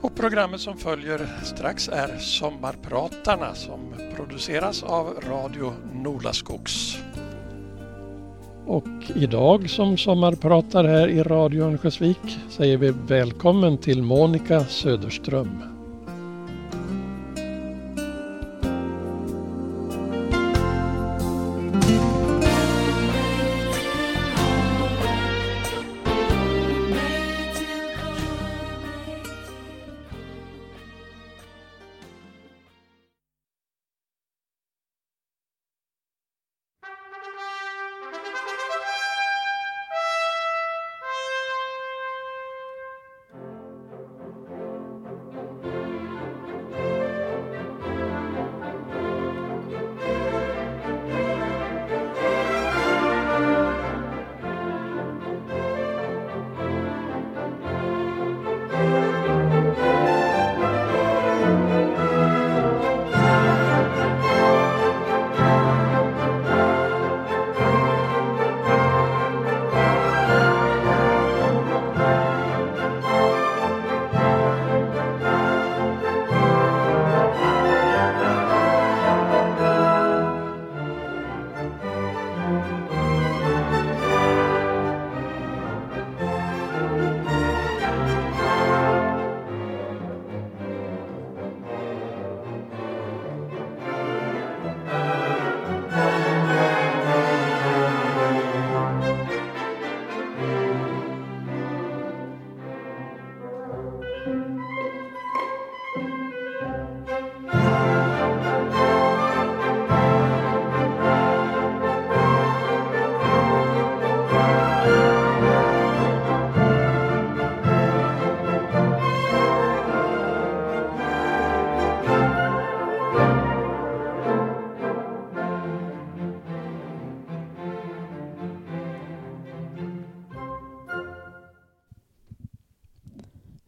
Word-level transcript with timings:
Och 0.02 0.16
programmet 0.16 0.62
som 0.62 0.78
följer 0.78 1.28
strax 1.44 1.90
är 1.90 2.18
Sommarpratarna 2.18 3.56
som 3.56 3.94
produceras 4.16 4.84
av 4.84 5.22
Radio 5.30 5.74
Nolaskogs. 5.94 6.98
Och 8.68 8.88
idag 9.16 9.70
som 9.70 9.98
sommarpratar 9.98 10.84
här 10.84 11.08
i 11.08 11.24
Radio 11.24 11.64
Örnsköldsvik 11.64 12.40
säger 12.50 12.78
vi 12.78 12.94
välkommen 13.08 13.78
till 13.78 14.04
Monica 14.04 14.64
Söderström. 14.64 15.77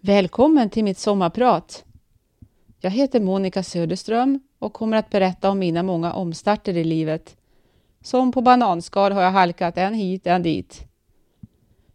Välkommen 0.09 0.70
till 0.70 0.84
mitt 0.84 0.97
sommarprat. 0.97 1.84
Jag 2.80 2.92
heter 2.92 3.20
Monica 3.20 3.64
Söderström 3.64 4.40
och 4.59 4.74
kommer 4.74 4.97
att 4.97 5.09
berätta 5.09 5.50
om 5.50 5.59
mina 5.59 5.84
många 5.84 6.14
omstarter 6.14 6.78
i 6.78 6.84
livet. 6.84 7.38
Som 8.02 8.31
på 8.31 8.42
bananskal 8.42 9.12
har 9.12 9.22
jag 9.22 9.31
halkat 9.31 9.78
en 9.78 9.94
hit, 9.94 10.28
en 10.28 10.44
dit. 10.44 10.84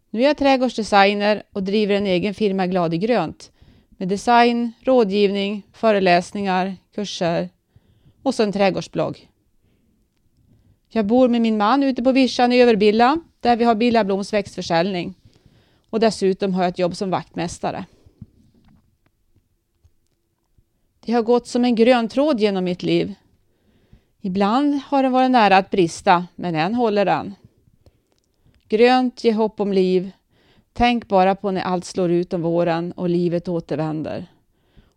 Nu 0.09 0.19
är 0.19 0.23
jag 0.23 0.37
trädgårdsdesigner 0.37 1.43
och 1.53 1.63
driver 1.63 1.95
en 1.95 2.05
egen 2.05 2.33
firma 2.33 2.67
Glad 2.67 2.93
i 2.93 2.97
grönt 2.97 3.51
med 3.89 4.07
design, 4.07 4.71
rådgivning, 4.81 5.63
föreläsningar, 5.73 6.75
kurser 6.93 7.49
och 8.23 8.35
så 8.35 8.43
en 8.43 8.51
trädgårdsblogg. 8.51 9.29
Jag 10.89 11.05
bor 11.05 11.27
med 11.27 11.41
min 11.41 11.57
man 11.57 11.83
ute 11.83 12.03
på 12.03 12.11
vischan 12.11 12.51
i 12.51 12.61
Överbilla 12.61 13.17
där 13.39 13.55
vi 13.55 13.63
har 13.63 13.75
Billa 13.75 14.03
Bloms 14.03 14.33
växtförsäljning 14.33 15.15
och 15.89 15.99
dessutom 15.99 16.53
har 16.53 16.63
jag 16.63 16.69
ett 16.69 16.79
jobb 16.79 16.95
som 16.95 17.09
vaktmästare. 17.09 17.85
Det 21.05 21.11
har 21.11 21.21
gått 21.21 21.47
som 21.47 21.65
en 21.65 21.75
grön 21.75 22.07
tråd 22.09 22.39
genom 22.39 22.63
mitt 22.63 22.83
liv. 22.83 23.13
Ibland 24.21 24.81
har 24.85 25.03
den 25.03 25.11
varit 25.11 25.31
nära 25.31 25.57
att 25.57 25.69
brista, 25.69 26.27
men 26.35 26.55
än 26.55 26.75
håller 26.75 27.05
den. 27.05 27.35
Grönt 28.67 29.23
ger 29.23 29.33
hopp 29.33 29.59
om 29.59 29.73
liv. 29.73 30.11
Tänk 30.73 31.07
bara 31.07 31.35
på 31.35 31.51
när 31.51 31.61
allt 31.61 31.85
slår 31.85 32.11
ut 32.11 32.33
om 32.33 32.41
våren 32.41 32.91
och 32.91 33.09
livet 33.09 33.47
återvänder. 33.47 34.25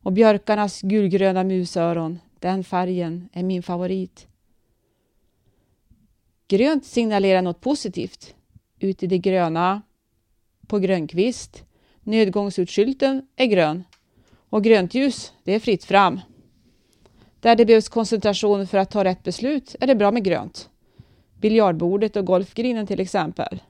Och 0.02 0.12
björkarnas 0.12 0.80
gulgröna 0.82 1.44
musöron, 1.44 2.19
den 2.38 2.64
färgen 2.64 3.28
är 3.32 3.42
min 3.42 3.62
favorit. 3.62 4.26
Grönt 6.48 6.84
signalerar 6.84 7.42
något 7.42 7.60
positivt. 7.60 8.34
Ut 8.78 9.02
i 9.02 9.06
det 9.06 9.19
gröna, 9.19 9.82
på 10.66 10.78
grönkvist. 10.78 11.64
Nödgångsutskylten 12.00 13.26
är 13.36 13.46
grön. 13.46 13.84
Och 14.50 14.64
grönt 14.64 14.94
ljus, 14.94 15.32
det 15.44 15.54
är 15.54 15.60
fritt 15.60 15.84
fram. 15.84 16.20
Där 17.41 17.56
det 17.56 17.64
behövs 17.64 17.88
koncentration 17.88 18.66
för 18.66 18.78
att 18.78 18.91
ta 18.91 19.04
rätt 19.04 19.22
beslut 19.22 19.76
är 19.81 19.86
det 19.86 19.94
bra 19.94 20.10
med 20.10 20.25
grönt. 20.25 20.69
Biljardbordet 21.41 22.16
och 22.16 22.25
golfgrinen 22.25 22.87
till 22.87 23.00
exempel. 23.00 23.60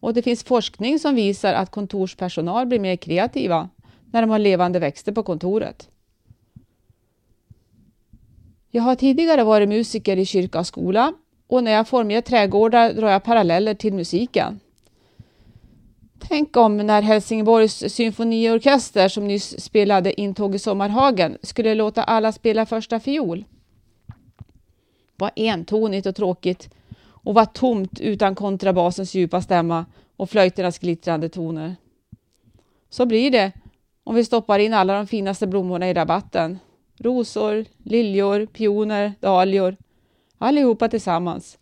Och 0.00 0.14
det 0.14 0.22
finns 0.22 0.44
forskning 0.44 0.98
som 0.98 1.14
visar 1.14 1.54
att 1.54 1.70
kontorspersonal 1.70 2.66
blir 2.66 2.80
mer 2.80 2.96
kreativa 2.96 3.68
när 4.12 4.20
de 4.20 4.30
har 4.30 4.38
levande 4.38 4.78
växter 4.78 5.12
på 5.12 5.22
kontoret. 5.22 5.88
Jag 8.70 8.82
har 8.82 8.94
tidigare 8.94 9.44
varit 9.44 9.68
musiker 9.68 10.16
i 10.16 10.26
kyrka 10.26 10.58
och 10.58 10.66
skola 10.66 11.12
och 11.46 11.64
när 11.64 11.70
jag 11.70 11.88
formger 11.88 12.20
trädgårdar 12.20 12.92
drar 12.92 13.10
jag 13.10 13.24
paralleller 13.24 13.74
till 13.74 13.94
musiken. 13.94 14.60
Tänk 16.28 16.56
om 16.56 16.76
när 16.76 17.02
Helsingborgs 17.02 17.94
symfoniorkester 17.94 19.08
som 19.08 19.26
nyss 19.26 19.60
spelade 19.60 20.20
Intåg 20.20 20.54
i 20.54 20.58
Sommarhagen 20.58 21.38
skulle 21.42 21.74
låta 21.74 22.02
alla 22.02 22.32
spela 22.32 22.66
första 22.66 23.00
fiol. 23.00 23.44
Vad 25.16 25.30
entonigt 25.36 26.06
och 26.06 26.16
tråkigt 26.16 26.70
och 27.00 27.34
vad 27.34 27.52
tomt 27.52 28.00
utan 28.00 28.34
kontrabasens 28.34 29.14
djupa 29.14 29.42
stämma 29.42 29.86
och 30.16 30.30
flöjternas 30.30 30.78
glittrande 30.78 31.28
toner. 31.28 31.76
Så 32.90 33.06
blir 33.06 33.30
det 33.30 33.52
om 34.04 34.14
vi 34.14 34.24
stoppar 34.24 34.58
in 34.58 34.74
alla 34.74 34.96
de 34.96 35.06
finaste 35.06 35.46
blommorna 35.46 35.90
i 35.90 35.94
rabatten. 35.94 36.58
Rosor, 36.98 37.64
liljor, 37.84 38.46
pioner, 38.46 39.12
dahlior. 39.20 39.76
Allihopa 40.38 40.88
tillsammans. 40.88 41.58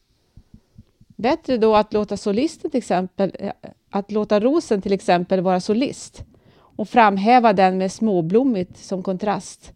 Bättre 1.16 1.56
då 1.56 1.76
att 1.76 1.92
låta 1.92 2.16
solisten 2.16 2.70
till 2.70 2.78
exempel, 2.78 3.32
eh, 3.38 3.52
att 3.90 4.12
låta 4.12 4.40
rosen 4.40 4.82
till 4.82 4.92
exempel 4.92 5.40
vara 5.40 5.60
solist 5.60 6.24
och 6.54 6.88
framhäva 6.88 7.52
den 7.52 7.78
med 7.78 7.92
småblommigt 7.92 8.76
som 8.78 9.02
kontrast 9.02 9.72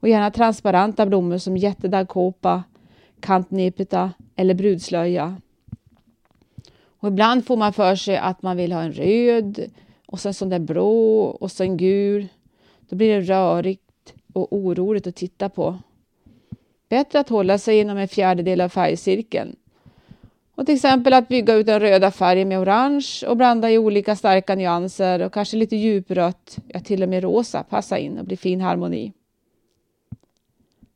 och 0.00 0.08
gärna 0.08 0.30
transparenta 0.30 1.06
blommor 1.06 1.38
som 1.38 1.56
jättedagkåpa, 1.56 2.64
kantnepeta 3.20 4.12
eller 4.36 4.54
brudslöja. 4.54 5.36
Och 6.98 7.08
ibland 7.08 7.46
får 7.46 7.56
man 7.56 7.72
för 7.72 7.96
sig 7.96 8.16
att 8.16 8.42
man 8.42 8.56
vill 8.56 8.72
ha 8.72 8.82
en 8.82 8.92
röd 8.92 9.70
och 10.06 10.20
sen 10.20 10.34
sån 10.34 10.48
där 10.48 10.58
blå 10.58 11.20
och 11.22 11.52
sen 11.52 11.76
gul. 11.76 12.28
Då 12.88 12.96
blir 12.96 13.14
det 13.14 13.20
rörigt 13.20 14.14
och 14.32 14.52
oroligt 14.52 15.06
att 15.06 15.16
titta 15.16 15.48
på. 15.48 15.78
Bättre 16.88 17.20
att 17.20 17.28
hålla 17.28 17.58
sig 17.58 17.78
inom 17.78 17.98
en 17.98 18.08
fjärdedel 18.08 18.60
av 18.60 18.68
färgcirkeln 18.68 19.56
och 20.56 20.66
till 20.66 20.74
exempel 20.74 21.12
att 21.14 21.28
bygga 21.28 21.54
ut 21.54 21.66
den 21.66 21.80
röda 21.80 22.10
färgen 22.10 22.48
med 22.48 22.58
orange 22.58 23.24
och 23.26 23.36
blanda 23.36 23.70
i 23.70 23.78
olika 23.78 24.16
starka 24.16 24.54
nyanser 24.54 25.22
och 25.22 25.32
kanske 25.32 25.56
lite 25.56 25.76
djuprött, 25.76 26.58
ja 26.68 26.80
till 26.80 27.02
och 27.02 27.08
med 27.08 27.22
rosa, 27.22 27.62
passa 27.62 27.98
in 27.98 28.18
och 28.18 28.24
bli 28.24 28.36
fin 28.36 28.60
harmoni. 28.60 29.12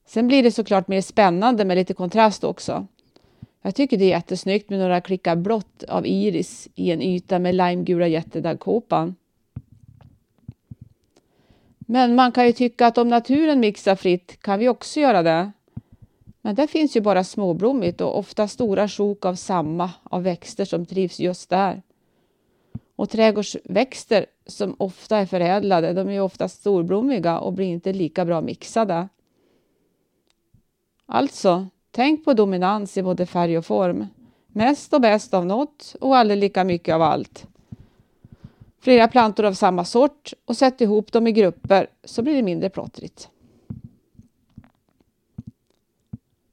Sen 0.07 0.27
blir 0.27 0.43
det 0.43 0.53
såklart 0.53 0.89
mer 0.89 1.01
spännande 1.01 1.65
med 1.65 1.77
lite 1.77 1.95
kontrast 1.95 2.45
också. 2.45 2.87
Jag 3.63 3.75
tycker 3.75 3.97
det 3.97 4.05
är 4.05 4.09
jättesnyggt 4.09 4.71
med 4.71 4.79
några 4.79 5.01
klickar 5.01 5.37
blått 5.37 5.83
av 5.83 6.07
iris 6.07 6.69
i 6.75 6.91
en 6.91 7.03
yta 7.03 7.39
med 7.39 7.55
limegula 7.55 8.07
jättedaggkåpan. 8.07 9.15
Men 11.79 12.15
man 12.15 12.33
kan 12.33 12.47
ju 12.47 12.53
tycka 12.53 12.87
att 12.87 12.99
om 12.99 13.09
naturen 13.09 13.61
mixar 13.61 13.97
fritt 13.97 14.43
kan 14.43 14.59
vi 14.59 14.69
också 14.69 15.01
göra 15.01 15.23
det. 15.23 15.53
Men 16.43 16.55
där 16.55 16.67
finns 16.67 16.97
ju 16.97 17.01
bara 17.01 17.25
småblommigt 17.25 18.01
och 18.01 18.19
ofta 18.19 18.49
stora 18.49 18.89
sjok 18.89 19.25
av 19.25 19.35
samma 19.35 19.91
av 20.03 20.23
växter 20.23 20.65
som 20.65 20.87
trivs 20.87 21.21
just 21.21 21.51
där. 21.51 21.83
Och 22.97 23.11
trädgårdsväxter 23.11 24.27
som 24.47 24.77
ofta 24.79 25.17
är 25.17 25.27
förädlade, 25.27 25.93
de 25.93 26.09
är 26.09 26.13
ju 26.13 26.21
ofta 26.21 26.49
storblommiga 26.49 27.39
och 27.39 27.53
blir 27.53 27.67
inte 27.67 27.93
lika 27.93 28.25
bra 28.25 28.41
mixade. 28.41 29.09
Alltså, 31.07 31.67
tänk 31.91 32.25
på 32.25 32.35
dominans 32.35 32.97
i 32.97 33.03
både 33.03 33.27
färg 33.27 33.59
och 33.59 33.67
form. 33.67 34.07
Mest 34.47 34.95
och 34.95 35.01
bäst 35.01 35.35
av 35.35 35.47
något 35.47 35.97
och 36.01 36.17
aldrig 36.17 36.41
lika 36.41 36.65
mycket 36.65 36.95
av 36.95 37.03
allt. 37.03 37.47
Flera 38.81 39.09
plantor 39.09 39.45
av 39.45 39.53
samma 39.53 39.85
sort 39.85 40.33
och 40.45 40.57
sätt 40.57 40.81
ihop 40.81 41.13
dem 41.13 41.27
i 41.27 41.33
grupper 41.33 41.87
så 42.05 42.23
blir 42.23 42.35
det 42.35 42.43
mindre 42.43 42.71
plottrigt. 42.71 43.29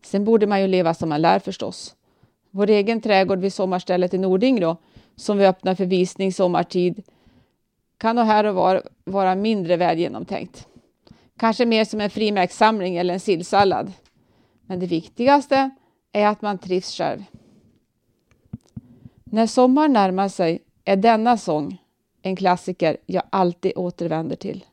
Sen 0.08 0.26
borde 0.26 0.48
man 0.48 0.62
ju 0.62 0.68
leva 0.68 0.94
som 0.94 1.10
man 1.10 1.22
lär 1.22 1.40
förstås. 1.40 1.96
Vår 2.52 2.70
egen 2.70 3.02
trädgård 3.02 3.40
vid 3.40 3.54
sommarstället 3.54 4.14
i 4.14 4.18
Nording 4.18 4.60
då, 4.60 4.78
som 5.16 5.38
vi 5.38 5.46
öppnar 5.46 5.76
för 5.76 5.86
visning 5.86 6.34
sommartid, 6.34 7.04
kan 7.98 8.16
nog 8.16 8.26
här 8.26 8.44
och 8.44 8.56
var 8.56 8.84
vara 9.04 9.36
mindre 9.36 9.78
väl 9.78 10.00
genomtänkt. 10.00 10.68
Kanske 11.38 11.66
mer 11.66 11.86
som 11.86 12.02
en 12.02 12.10
frimärkssamling 12.10 12.98
eller 12.98 13.14
en 13.14 13.20
sillsallad. 13.20 13.94
Men 14.66 14.80
det 14.80 14.86
viktigaste 14.86 15.70
är 16.12 16.28
att 16.28 16.42
man 16.42 16.58
trivs 16.58 16.98
själv. 16.98 17.24
När 19.24 19.48
sommaren 19.48 19.94
närmar 19.94 20.30
sig 20.30 20.60
är 20.86 20.96
denna 20.96 21.38
sång 21.38 21.78
en 22.22 22.36
klassiker 22.36 22.98
jag 23.06 23.24
alltid 23.30 23.72
återvänder 23.76 24.36
till. 24.36 24.66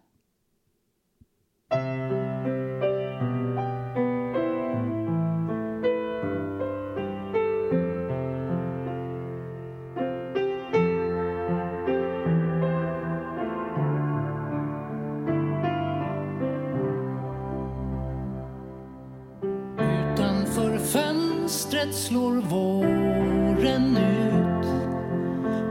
Fönstret 21.84 21.94
slår 21.94 22.32
våren 22.32 23.96
ut. 23.96 24.66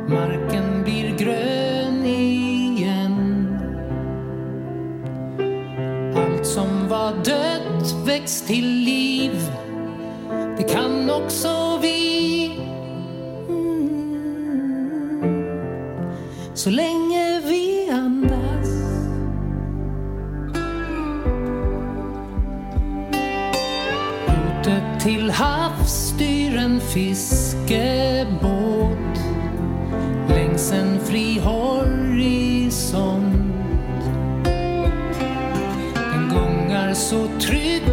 Marken 0.09 0.83
blir 0.83 1.17
grön 1.17 2.05
igen. 2.05 3.47
Allt 6.15 6.45
som 6.45 6.87
var 6.89 7.11
dött 7.11 7.95
väcks 8.05 8.41
till 8.41 8.67
liv. 8.67 9.31
Det 10.57 10.63
kan 10.63 11.09
också 11.09 11.79
vi. 11.81 12.45
Mm. 13.49 14.83
Så 16.53 16.69
länge 16.69 17.02
till 25.03 25.31
havs 25.31 25.91
styr 25.91 26.57
en 26.57 26.81
fiskebåt 26.81 27.73
längs 30.29 30.71
en 30.71 30.99
fri 30.99 31.39
horisont. 31.39 33.23
Den 35.93 36.29
gungar 36.29 36.93
så 36.93 37.27
tryggt 37.39 37.92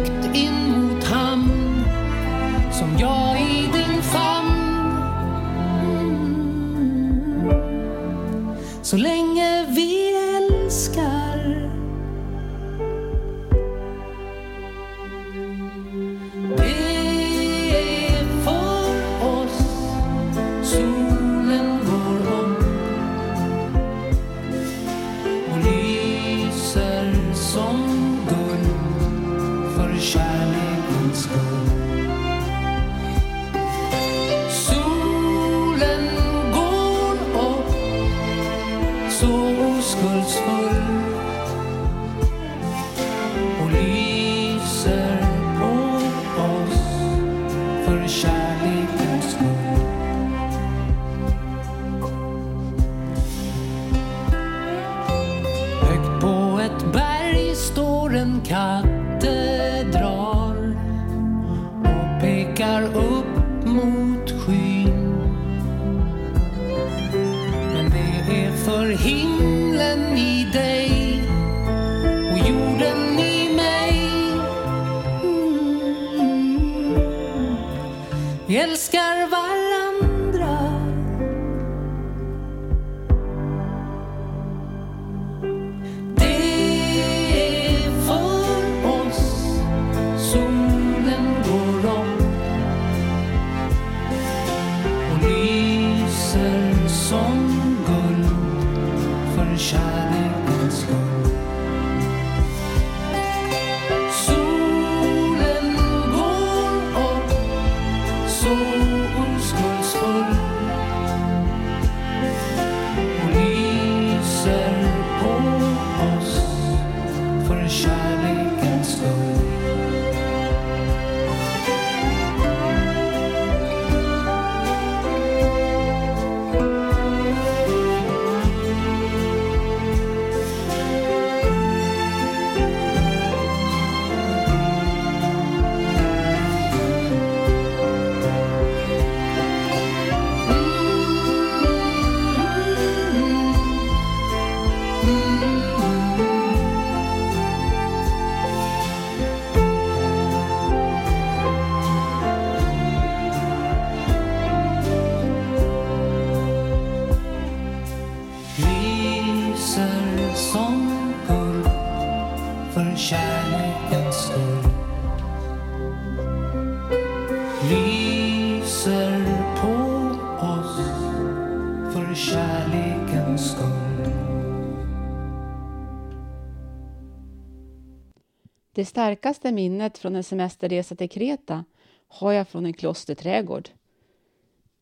Det 178.81 178.85
starkaste 178.85 179.51
minnet 179.51 179.97
från 179.97 180.15
en 180.15 180.23
semesterresa 180.23 180.95
till 180.95 181.09
Kreta 181.09 181.65
har 182.07 182.31
jag 182.31 182.47
från 182.47 182.65
en 182.65 182.73
klosterträdgård. 182.73 183.69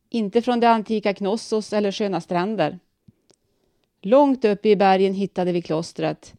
Inte 0.10 0.42
från 0.42 0.60
det 0.60 0.70
antika 0.70 1.14
Knossos 1.14 1.74
eller 1.74 1.92
sköna 1.92 2.22
stränder. 2.22 2.80
Långt 4.02 4.46
uppe 4.46 4.70
i 4.70 4.76
bergen 4.76 5.14
hittade 5.14 5.52
vi 5.52 5.62
klostret. 5.62 6.34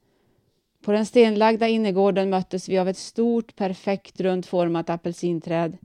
På 0.83 0.93
den 0.93 1.07
stenlagda 1.07 1.69
innergården 1.69 2.31
möttes 2.31 2.69
vi 2.69 2.79
av 2.79 2.89
ett 2.89 2.99
stort, 2.99 3.57
perfekt 3.57 4.21
rundformat 4.21 4.91
apelsinträd. 4.91 5.79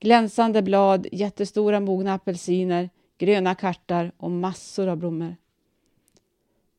Glänsande 0.00 0.62
blad, 0.62 1.06
jättestora 1.12 1.80
mogna 1.80 2.14
apelsiner, 2.14 2.90
gröna 3.18 3.54
kartar 3.54 4.12
och 4.16 4.30
massor 4.30 4.86
av 4.86 4.96
blommor. 4.96 5.36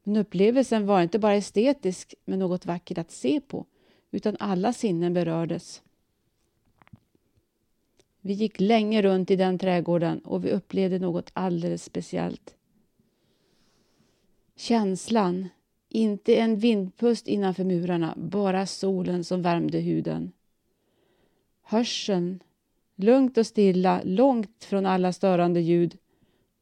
Men 0.03 0.17
upplevelsen 0.17 0.85
var 0.85 1.01
inte 1.01 1.19
bara 1.19 1.35
estetisk 1.35 2.15
med 2.25 2.39
något 2.39 2.65
vackert 2.65 2.97
att 2.97 3.11
se 3.11 3.41
på, 3.41 3.65
utan 4.11 4.37
alla 4.39 4.73
sinnen 4.73 5.13
berördes. 5.13 5.81
Vi 8.21 8.33
gick 8.33 8.59
länge 8.59 9.01
runt 9.01 9.31
i 9.31 9.35
den 9.35 9.59
trädgården 9.59 10.19
och 10.19 10.45
vi 10.45 10.51
upplevde 10.51 10.99
något 10.99 11.31
alldeles 11.33 11.83
speciellt. 11.83 12.55
Känslan, 14.55 15.49
inte 15.89 16.35
en 16.35 16.55
vindpust 16.55 17.27
innanför 17.27 17.63
murarna, 17.63 18.13
bara 18.17 18.65
solen 18.65 19.23
som 19.23 19.41
värmde 19.41 19.79
huden. 19.79 20.31
Hörseln, 21.61 22.43
lugnt 22.95 23.37
och 23.37 23.47
stilla, 23.47 24.01
långt 24.03 24.63
från 24.63 24.85
alla 24.85 25.13
störande 25.13 25.59
ljud. 25.59 25.97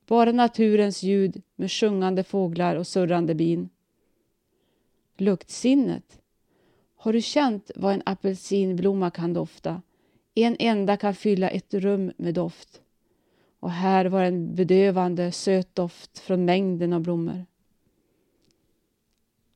Bara 0.05 0.31
naturens 0.31 1.03
ljud 1.03 1.41
med 1.55 1.71
sjungande 1.71 2.23
fåglar 2.23 2.75
och 2.75 2.87
surrande 2.87 3.35
bin. 3.35 3.69
Luktsinnet. 5.17 6.18
Har 7.01 7.13
du 7.13 7.21
känt 7.21 7.71
vad 7.75 7.93
en 7.93 8.01
apelsinblomma 8.05 9.09
kan 9.09 9.33
dofta? 9.33 9.81
En 10.35 10.55
enda 10.59 10.97
kan 10.97 11.15
fylla 11.15 11.49
ett 11.49 11.73
rum 11.73 12.11
med 12.17 12.33
doft. 12.33 12.81
Och 13.59 13.71
här 13.71 14.05
var 14.05 14.23
en 14.23 14.55
bedövande 14.55 15.31
söt 15.31 15.75
doft 15.75 16.19
från 16.19 16.45
mängden 16.45 16.93
av 16.93 17.01
blommor. 17.01 17.45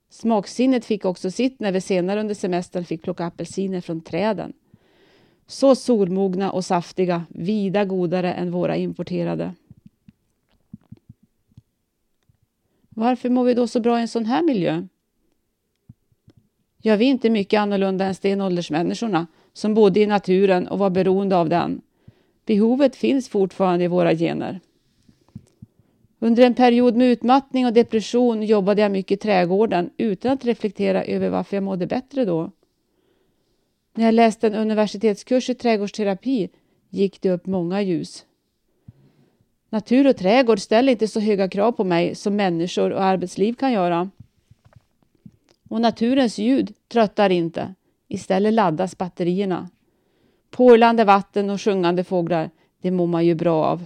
Smaksinnet 0.10 0.86
fick 0.86 1.06
också 1.06 1.32
sitt 1.32 1.60
när 1.60 1.72
vi 1.72 1.82
senare 1.82 2.20
under 2.20 2.36
semestern 2.36 2.86
fick 2.86 3.04
plocka 3.04 3.26
apelsiner 3.26 3.82
från 3.82 4.02
träden. 4.02 4.54
Så 5.48 5.76
solmogna 5.76 6.52
och 6.52 6.66
saftiga, 6.66 7.26
vida 7.30 7.86
godare 7.86 8.34
än 8.34 8.52
våra 8.52 8.76
importerade. 8.76 9.54
Varför 12.90 13.30
mår 13.30 13.44
vi 13.44 13.54
då 13.54 13.68
så 13.68 13.80
bra 13.80 14.00
i 14.00 14.02
en 14.02 14.08
sån 14.08 14.26
här 14.26 14.44
miljö? 14.44 14.88
Ja, 16.86 16.96
vi 16.96 17.06
är 17.06 17.10
inte 17.10 17.30
mycket 17.30 17.60
annorlunda 17.60 18.06
än 18.06 18.16
stenåldersmänniskorna 18.16 19.28
som 19.54 19.74
bodde 19.74 20.00
i 20.00 20.06
naturen 20.06 20.68
och 20.68 20.80
var 20.80 20.90
beroende 20.90 21.38
av 21.38 21.50
den. 21.50 21.82
Behovet 22.46 22.96
finns 22.96 23.30
fortfarande 23.30 23.86
i 23.86 23.88
våra 23.88 24.14
gener. 24.14 24.60
Under 26.20 26.44
en 26.44 26.54
period 26.54 26.96
med 26.96 27.08
utmattning 27.08 27.66
och 27.66 27.74
depression 27.74 28.44
jobbade 28.44 28.82
jag 28.82 28.92
mycket 28.92 29.12
i 29.12 29.22
trädgården 29.22 29.90
utan 29.98 30.32
att 30.32 30.46
reflektera 30.46 31.04
över 31.04 31.30
varför 31.30 31.58
jag 31.58 31.64
mådde 31.64 31.88
bättre 31.88 32.26
då. 32.26 32.52
När 33.94 34.06
jag 34.06 34.14
läste 34.14 34.48
en 34.48 34.56
universitetskurs 34.56 35.50
i 35.50 35.56
trädgårdsterapi 35.56 36.50
gick 36.90 37.22
det 37.22 37.32
upp 37.32 37.46
många 37.46 37.82
ljus. 37.82 38.26
Natur 39.70 40.08
och 40.08 40.18
trädgård 40.18 40.60
ställer 40.60 40.92
inte 40.92 41.08
så 41.08 41.20
höga 41.20 41.50
krav 41.50 41.72
på 41.72 41.84
mig 41.84 42.16
som 42.16 42.36
människor 42.36 42.92
och 42.92 43.04
arbetsliv 43.04 43.54
kan 43.54 43.72
göra. 43.72 44.10
Och 45.74 45.82
naturens 45.82 46.38
ljud 46.38 46.74
tröttar 46.88 47.30
inte. 47.30 47.74
Istället 48.08 48.54
laddas 48.54 48.98
batterierna. 48.98 49.70
Porlande 50.50 51.04
vatten 51.04 51.50
och 51.50 51.62
sjungande 51.62 52.04
fåglar, 52.04 52.50
det 52.82 52.92
mår 52.92 53.08
man 53.08 53.26
ju 53.26 53.36
bra 53.36 53.66
av. 53.66 53.86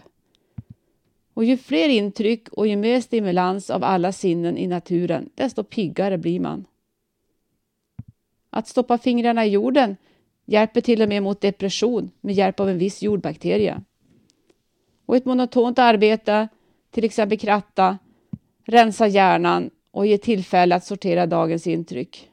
Och 1.34 1.44
ju 1.44 1.58
fler 1.58 1.89
intryck 1.89 2.50
och 2.50 2.67
ju 2.67 2.75
mer 2.75 3.01
stimulans 3.01 3.70
av 3.70 3.84
alla 3.84 4.12
sinnen 4.12 4.58
i 4.58 4.67
naturen, 4.67 5.29
desto 5.36 5.63
piggare 5.63 6.17
blir 6.17 6.39
man. 6.39 6.65
Att 8.50 8.67
stoppa 8.67 8.98
fingrarna 8.98 9.46
i 9.46 9.50
jorden 9.50 9.98
hjälper 10.46 10.82
till 10.82 11.01
och 11.01 11.10
med 11.10 11.24
mot 11.24 11.41
depression 11.41 12.12
med 12.22 12.36
hjälp 12.36 12.60
av 12.60 12.70
en 12.70 12.77
viss 12.77 13.01
jordbakterie. 13.01 13.82
Och 15.06 15.15
ett 15.15 15.25
monotont 15.25 15.79
arbete, 15.79 16.48
till 16.91 17.03
exempel 17.03 17.39
kratta, 17.39 17.98
rensa 18.65 19.08
hjärnan 19.08 19.70
och 19.91 20.06
ge 20.06 20.17
tillfälle 20.17 20.75
att 20.75 20.86
sortera 20.86 21.25
dagens 21.25 21.67
intryck. 21.67 22.32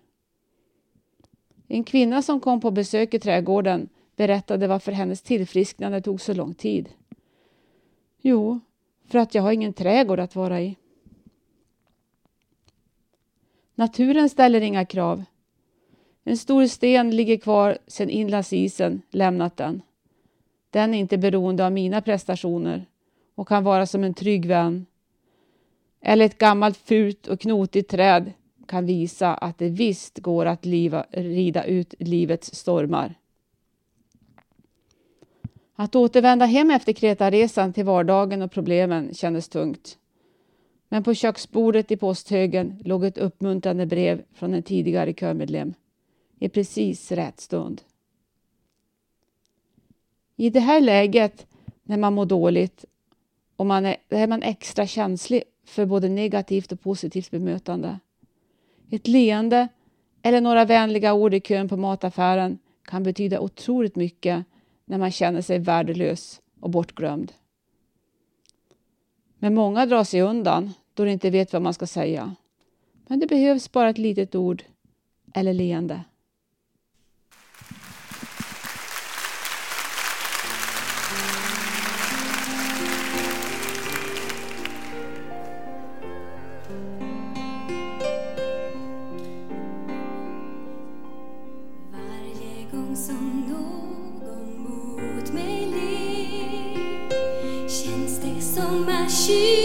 En 1.68 1.84
kvinna 1.84 2.22
som 2.22 2.40
kom 2.40 2.60
på 2.60 2.70
besök 2.70 3.14
i 3.14 3.18
trädgården 3.18 3.88
berättade 4.16 4.66
varför 4.66 4.92
hennes 4.92 5.22
tillfrisknande 5.22 6.00
tog 6.00 6.20
så 6.20 6.34
lång 6.34 6.54
tid. 6.54 6.88
Jo, 8.20 8.60
för 9.06 9.18
att 9.18 9.34
jag 9.34 9.42
har 9.42 9.52
ingen 9.52 9.72
trädgård 9.72 10.20
att 10.20 10.36
vara 10.36 10.60
i. 10.60 10.76
Naturen 13.74 14.28
ställer 14.28 14.60
inga 14.60 14.84
krav. 14.84 15.24
En 16.24 16.38
stor 16.38 16.66
sten 16.66 17.16
ligger 17.16 17.36
kvar 17.36 17.78
sedan 17.86 18.10
inlandsisen 18.10 19.02
lämnat 19.10 19.56
den. 19.56 19.82
Den 20.70 20.94
är 20.94 20.98
inte 20.98 21.18
beroende 21.18 21.66
av 21.66 21.72
mina 21.72 22.00
prestationer 22.00 22.86
och 23.34 23.48
kan 23.48 23.64
vara 23.64 23.86
som 23.86 24.04
en 24.04 24.14
trygg 24.14 24.46
vän. 24.46 24.86
Eller 26.06 26.24
ett 26.24 26.38
gammalt 26.38 26.76
fult 26.76 27.26
och 27.26 27.40
knotigt 27.40 27.88
träd 27.88 28.32
kan 28.66 28.86
visa 28.86 29.34
att 29.34 29.58
det 29.58 29.68
visst 29.68 30.18
går 30.18 30.46
att 30.46 30.64
liva, 30.64 31.06
rida 31.10 31.64
ut 31.64 31.94
livets 31.98 32.54
stormar. 32.54 33.14
Att 35.74 35.94
återvända 35.94 36.44
hem 36.44 36.70
efter 36.70 36.92
Kretaresan 36.92 37.72
till 37.72 37.84
vardagen 37.84 38.42
och 38.42 38.52
problemen 38.52 39.14
kändes 39.14 39.48
tungt. 39.48 39.98
Men 40.88 41.02
på 41.02 41.14
köksbordet 41.14 41.90
i 41.90 41.96
posthögen 41.96 42.82
låg 42.84 43.04
ett 43.04 43.18
uppmuntrande 43.18 43.86
brev 43.86 44.22
från 44.32 44.54
en 44.54 44.62
tidigare 44.62 45.12
körmedlem. 45.12 45.74
I 46.38 46.48
precis 46.48 47.12
rätt 47.12 47.40
stund. 47.40 47.82
I 50.36 50.50
det 50.50 50.60
här 50.60 50.80
läget, 50.80 51.46
när 51.82 51.96
man 51.96 52.14
mår 52.14 52.26
dåligt 52.26 52.84
och 53.56 53.66
man 53.66 53.86
är, 53.86 53.96
är 54.08 54.26
man 54.26 54.42
extra 54.42 54.86
känslig 54.86 55.42
för 55.64 55.86
både 55.86 56.08
negativt 56.08 56.72
och 56.72 56.80
positivt 56.80 57.30
bemötande. 57.30 57.98
Ett 58.90 59.08
leende 59.08 59.68
eller 60.22 60.40
några 60.40 60.64
vänliga 60.64 61.14
ord 61.14 61.34
i 61.34 61.40
kön 61.40 61.68
på 61.68 61.76
mataffären 61.76 62.58
kan 62.84 63.02
betyda 63.02 63.40
otroligt 63.40 63.96
mycket 63.96 64.44
när 64.84 64.98
man 64.98 65.10
känner 65.10 65.40
sig 65.40 65.58
värdelös 65.58 66.40
och 66.60 66.70
bortglömd. 66.70 67.32
Men 69.38 69.54
många 69.54 69.86
drar 69.86 70.04
sig 70.04 70.20
undan 70.20 70.72
då 70.94 71.04
de 71.04 71.10
inte 71.10 71.30
vet 71.30 71.52
vad 71.52 71.62
man 71.62 71.74
ska 71.74 71.86
säga. 71.86 72.34
Men 73.06 73.20
det 73.20 73.26
behövs 73.26 73.72
bara 73.72 73.90
ett 73.90 73.98
litet 73.98 74.34
ord 74.34 74.64
eller 75.34 75.52
leende. 75.52 76.00
she 99.26 99.63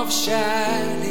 av 0.00 0.10
kärlek 0.10 1.09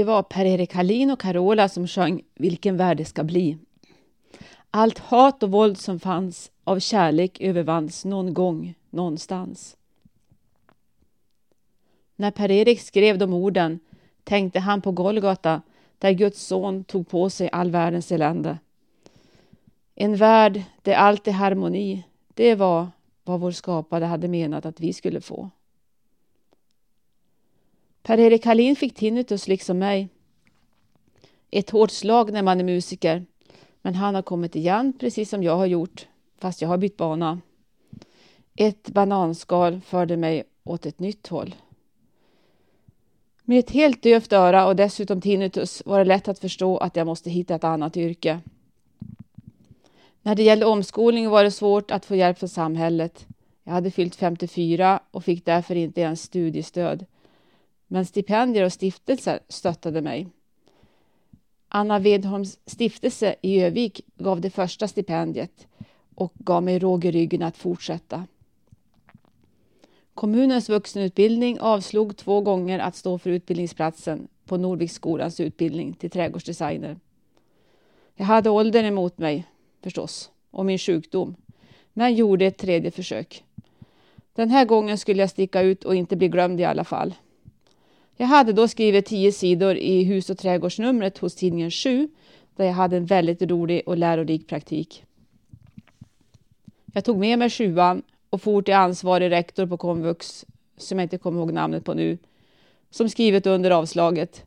Det 0.00 0.04
var 0.04 0.22
Per-Erik 0.22 0.74
Hallin 0.74 1.10
och 1.10 1.20
Carola 1.20 1.68
som 1.68 1.86
sjöng 1.86 2.22
Vilken 2.34 2.76
värld 2.76 2.96
det 2.96 3.04
ska 3.04 3.24
bli. 3.24 3.58
Allt 4.70 4.98
hat 4.98 5.42
och 5.42 5.50
våld 5.50 5.78
som 5.78 6.00
fanns 6.00 6.50
av 6.64 6.78
kärlek 6.78 7.40
övervanns 7.40 8.04
någon 8.04 8.34
gång, 8.34 8.74
någonstans. 8.90 9.76
När 12.16 12.30
Per-Erik 12.30 12.80
skrev 12.80 13.18
de 13.18 13.32
orden 13.32 13.80
tänkte 14.24 14.60
han 14.60 14.82
på 14.82 14.92
Golgata 14.92 15.62
där 15.98 16.12
Guds 16.12 16.46
son 16.46 16.84
tog 16.84 17.08
på 17.08 17.30
sig 17.30 17.50
all 17.52 17.70
världens 17.70 18.12
elände. 18.12 18.58
En 19.94 20.16
värld 20.16 20.62
där 20.82 20.94
allt 20.94 21.28
är 21.28 21.32
harmoni, 21.32 22.04
det 22.34 22.54
var 22.54 22.88
vad 23.24 23.40
vår 23.40 23.50
skapare 23.50 24.04
hade 24.04 24.28
menat 24.28 24.66
att 24.66 24.80
vi 24.80 24.92
skulle 24.92 25.20
få. 25.20 25.50
Per-Erik 28.02 28.46
Hallin 28.46 28.76
fick 28.76 28.94
tinnitus 28.94 29.48
liksom 29.48 29.78
mig. 29.78 30.08
Ett 31.50 31.70
hårt 31.70 31.90
slag 31.90 32.32
när 32.32 32.42
man 32.42 32.60
är 32.60 32.64
musiker. 32.64 33.24
Men 33.82 33.94
han 33.94 34.14
har 34.14 34.22
kommit 34.22 34.56
igen 34.56 34.92
precis 35.00 35.30
som 35.30 35.42
jag 35.42 35.56
har 35.56 35.66
gjort, 35.66 36.06
fast 36.38 36.62
jag 36.62 36.68
har 36.68 36.78
bytt 36.78 36.96
bana. 36.96 37.40
Ett 38.56 38.88
bananskal 38.88 39.80
förde 39.80 40.16
mig 40.16 40.44
åt 40.64 40.86
ett 40.86 40.98
nytt 40.98 41.26
håll. 41.26 41.54
Med 43.44 43.58
ett 43.58 43.70
helt 43.70 44.02
dövt 44.02 44.32
öra 44.32 44.66
och 44.66 44.76
dessutom 44.76 45.20
tinnitus 45.20 45.82
var 45.86 45.98
det 45.98 46.04
lätt 46.04 46.28
att 46.28 46.38
förstå 46.38 46.78
att 46.78 46.96
jag 46.96 47.06
måste 47.06 47.30
hitta 47.30 47.54
ett 47.54 47.64
annat 47.64 47.96
yrke. 47.96 48.40
När 50.22 50.34
det 50.34 50.42
gällde 50.42 50.66
omskolning 50.66 51.30
var 51.30 51.44
det 51.44 51.50
svårt 51.50 51.90
att 51.90 52.04
få 52.04 52.16
hjälp 52.16 52.38
från 52.38 52.48
samhället. 52.48 53.26
Jag 53.64 53.72
hade 53.72 53.90
fyllt 53.90 54.16
54 54.16 55.00
och 55.10 55.24
fick 55.24 55.44
därför 55.44 55.74
inte 55.74 56.00
ens 56.00 56.22
studiestöd. 56.22 57.06
Men 57.92 58.06
stipendier 58.06 58.64
och 58.64 58.72
stiftelser 58.72 59.40
stöttade 59.48 60.02
mig. 60.02 60.26
Anna 61.68 61.98
Vedholms 61.98 62.58
stiftelse 62.66 63.34
i 63.42 63.62
Övik 63.62 64.00
gav 64.16 64.40
det 64.40 64.50
första 64.50 64.88
stipendiet 64.88 65.66
och 66.14 66.32
gav 66.34 66.62
mig 66.62 66.78
råg 66.78 67.04
i 67.04 67.10
ryggen 67.10 67.42
att 67.42 67.56
fortsätta. 67.56 68.26
Kommunens 70.14 70.68
vuxenutbildning 70.68 71.60
avslog 71.60 72.16
två 72.16 72.40
gånger 72.40 72.78
att 72.78 72.96
stå 72.96 73.18
för 73.18 73.30
utbildningsplatsen 73.30 74.28
på 74.44 74.56
Norviksskolans 74.56 75.40
utbildning 75.40 75.92
till 75.92 76.10
trädgårdsdesigner. 76.10 76.96
Jag 78.14 78.26
hade 78.26 78.50
åldern 78.50 78.84
emot 78.84 79.18
mig, 79.18 79.46
förstås, 79.82 80.30
och 80.50 80.66
min 80.66 80.78
sjukdom, 80.78 81.36
men 81.92 82.14
gjorde 82.14 82.46
ett 82.46 82.58
tredje 82.58 82.90
försök. 82.90 83.44
Den 84.32 84.50
här 84.50 84.64
gången 84.64 84.98
skulle 84.98 85.22
jag 85.22 85.30
sticka 85.30 85.62
ut 85.62 85.84
och 85.84 85.94
inte 85.94 86.16
bli 86.16 86.28
glömd 86.28 86.60
i 86.60 86.64
alla 86.64 86.84
fall. 86.84 87.14
Jag 88.20 88.26
hade 88.26 88.52
då 88.52 88.68
skrivit 88.68 89.06
tio 89.06 89.32
sidor 89.32 89.76
i 89.76 90.04
hus 90.04 90.30
och 90.30 90.38
trädgårdsnumret 90.38 91.18
hos 91.18 91.34
tidningen 91.34 91.70
7 91.70 92.08
där 92.56 92.64
jag 92.64 92.72
hade 92.72 92.96
en 92.96 93.06
väldigt 93.06 93.42
rolig 93.42 93.82
och 93.86 93.96
lärorik 93.96 94.48
praktik. 94.48 95.04
Jag 96.92 97.04
tog 97.04 97.18
med 97.18 97.38
mig 97.38 97.50
sjuan 97.50 98.02
och 98.30 98.42
for 98.42 98.62
till 98.62 98.74
ansvarig 98.74 99.30
rektor 99.30 99.66
på 99.66 99.76
komvux, 99.76 100.46
som 100.76 100.98
jag 100.98 101.04
inte 101.04 101.18
kommer 101.18 101.40
ihåg 101.40 101.52
namnet 101.52 101.84
på 101.84 101.94
nu, 101.94 102.18
som 102.90 103.08
skrivit 103.08 103.46
under 103.46 103.70
avslaget. 103.70 104.44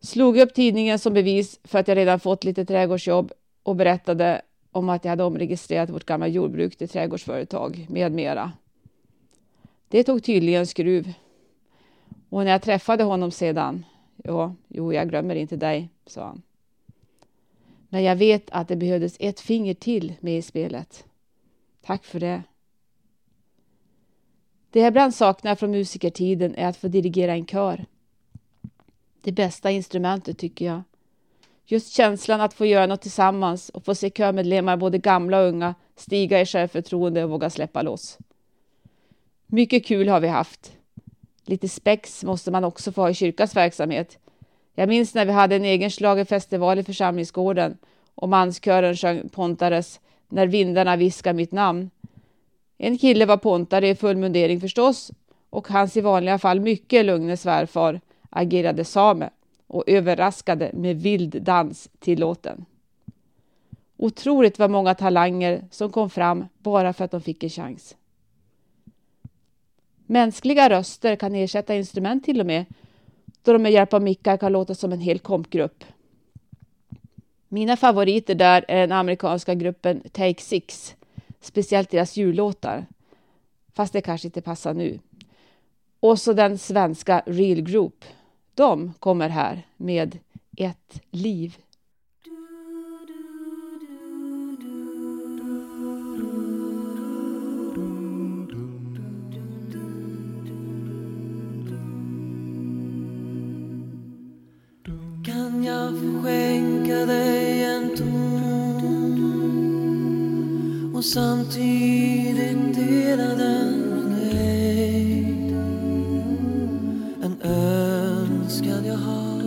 Slog 0.00 0.38
upp 0.38 0.54
tidningen 0.54 0.98
som 0.98 1.14
bevis 1.14 1.60
för 1.64 1.78
att 1.78 1.88
jag 1.88 1.96
redan 1.96 2.20
fått 2.20 2.44
lite 2.44 2.64
trädgårdsjobb 2.64 3.32
och 3.62 3.76
berättade 3.76 4.42
om 4.72 4.88
att 4.88 5.04
jag 5.04 5.10
hade 5.10 5.24
omregistrerat 5.24 5.90
vårt 5.90 6.06
gamla 6.06 6.28
jordbruk 6.28 6.76
till 6.76 6.88
trädgårdsföretag 6.88 7.86
med 7.88 8.12
mera. 8.12 8.52
Det 9.88 10.04
tog 10.04 10.24
tydligen 10.24 10.66
skruv. 10.66 11.12
Och 12.28 12.44
när 12.44 12.50
jag 12.50 12.62
träffade 12.62 13.04
honom 13.04 13.30
sedan, 13.30 13.84
ja, 14.16 14.54
jo, 14.68 14.92
jag 14.92 15.08
glömmer 15.08 15.34
inte 15.34 15.56
dig, 15.56 15.88
sa 16.06 16.24
han. 16.26 16.42
Men 17.88 18.02
jag 18.02 18.16
vet 18.16 18.50
att 18.50 18.68
det 18.68 18.76
behövdes 18.76 19.16
ett 19.20 19.40
finger 19.40 19.74
till 19.74 20.14
med 20.20 20.38
i 20.38 20.42
spelet. 20.42 21.04
Tack 21.82 22.04
för 22.04 22.20
det. 22.20 22.42
Det 24.70 24.80
jag 24.80 24.88
ibland 24.88 25.14
saknar 25.14 25.54
från 25.54 25.70
musikertiden 25.70 26.54
är 26.54 26.68
att 26.68 26.76
få 26.76 26.88
dirigera 26.88 27.32
en 27.32 27.46
kör. 27.46 27.84
Det 29.22 29.32
bästa 29.32 29.70
instrumentet 29.70 30.38
tycker 30.38 30.64
jag. 30.64 30.82
Just 31.64 31.92
känslan 31.92 32.40
att 32.40 32.54
få 32.54 32.66
göra 32.66 32.86
något 32.86 33.00
tillsammans 33.00 33.68
och 33.68 33.84
få 33.84 33.94
se 33.94 34.10
körmedlemmar, 34.10 34.76
både 34.76 34.98
gamla 34.98 35.40
och 35.40 35.48
unga, 35.48 35.74
stiga 35.96 36.40
i 36.40 36.46
självförtroende 36.46 37.24
och 37.24 37.30
våga 37.30 37.50
släppa 37.50 37.82
loss. 37.82 38.18
Mycket 39.46 39.86
kul 39.86 40.08
har 40.08 40.20
vi 40.20 40.28
haft. 40.28 40.72
Lite 41.48 41.68
spex 41.68 42.24
måste 42.24 42.50
man 42.50 42.64
också 42.64 42.92
få 42.92 43.00
ha 43.00 43.10
i 43.10 43.14
kyrkans 43.14 43.56
verksamhet. 43.56 44.18
Jag 44.74 44.88
minns 44.88 45.14
när 45.14 45.26
vi 45.26 45.32
hade 45.32 45.56
en 45.56 45.64
egen 45.64 45.90
schlagerfestival 45.90 46.78
i 46.78 46.84
församlingsgården 46.84 47.78
och 48.14 48.28
manskören 48.28 48.96
sjöng 48.96 49.28
Pontares 49.28 50.00
När 50.28 50.46
vindarna 50.46 50.96
viskar 50.96 51.32
mitt 51.32 51.52
namn. 51.52 51.90
En 52.78 52.98
kille 52.98 53.26
var 53.26 53.36
pontare 53.36 53.88
i 53.88 53.94
full 53.94 54.16
mundering 54.16 54.60
förstås 54.60 55.12
och 55.50 55.68
hans 55.68 55.96
i 55.96 56.00
vanliga 56.00 56.38
fall 56.38 56.60
mycket 56.60 57.04
lugne 57.04 57.36
svärfar 57.36 58.00
agerade 58.30 58.84
same 58.84 59.30
och 59.66 59.84
överraskade 59.86 60.70
med 60.74 60.96
vild 60.96 61.42
dans 61.42 61.88
tillåten. 61.98 62.64
Otroligt 63.96 64.58
vad 64.58 64.70
många 64.70 64.94
talanger 64.94 65.64
som 65.70 65.92
kom 65.92 66.10
fram 66.10 66.44
bara 66.58 66.92
för 66.92 67.04
att 67.04 67.10
de 67.10 67.20
fick 67.20 67.42
en 67.42 67.50
chans. 67.50 67.96
Mänskliga 70.06 70.70
röster 70.70 71.16
kan 71.16 71.34
ersätta 71.34 71.74
instrument 71.74 72.24
till 72.24 72.40
och 72.40 72.46
med, 72.46 72.64
då 73.42 73.52
de 73.52 73.62
med 73.62 73.72
hjälp 73.72 73.92
av 73.92 74.02
mickar 74.02 74.36
kan 74.36 74.52
låta 74.52 74.74
som 74.74 74.92
en 74.92 75.00
hel 75.00 75.18
kompgrupp. 75.18 75.84
Mina 77.48 77.76
favoriter 77.76 78.34
där 78.34 78.64
är 78.68 78.80
den 78.80 78.92
amerikanska 78.92 79.54
gruppen 79.54 80.00
Take 80.12 80.42
Six, 80.42 80.94
speciellt 81.40 81.90
deras 81.90 82.16
jullåtar. 82.16 82.86
Fast 83.74 83.92
det 83.92 84.00
kanske 84.00 84.28
inte 84.28 84.40
passar 84.40 84.74
nu. 84.74 84.98
Och 86.00 86.18
så 86.18 86.32
den 86.32 86.58
svenska 86.58 87.22
Real 87.26 87.60
Group. 87.60 88.04
De 88.54 88.92
kommer 88.98 89.28
här 89.28 89.66
med 89.76 90.18
Ett 90.56 91.02
liv. 91.10 91.56
Samtidigt 111.16 112.74
dela 112.74 113.34
den 113.34 113.72
med 114.08 114.34
dig. 114.34 115.22
En 117.22 117.36
önskan 117.42 118.84
jag 118.84 118.96
har 118.96 119.42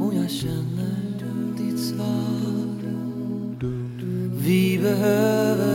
och 0.00 0.14
jag 0.14 0.30
känner 0.30 0.96
ditt 1.58 1.80
svar. 1.80 2.64
Vi 4.46 4.78
behöver 4.78 5.73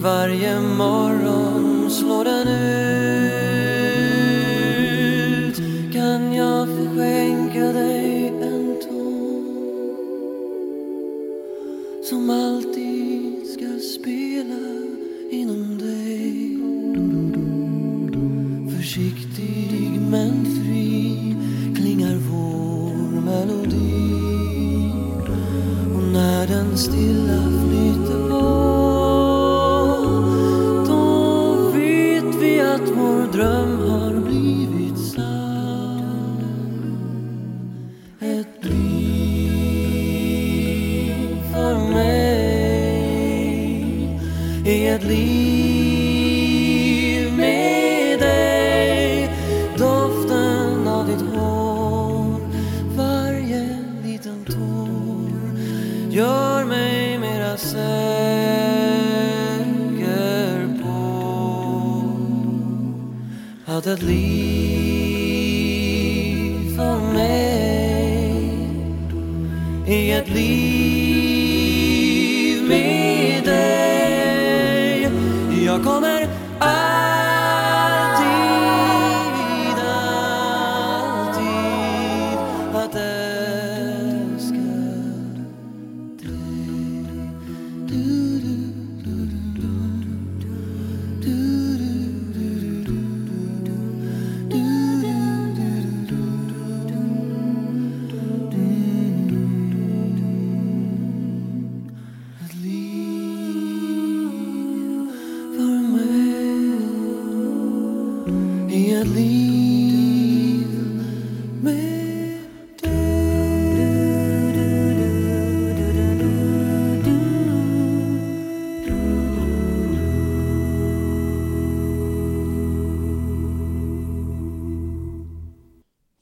varje 0.00 0.60
morgon 0.60 1.90
slår 1.90 2.24
den 2.24 2.48
ut. 2.48 2.75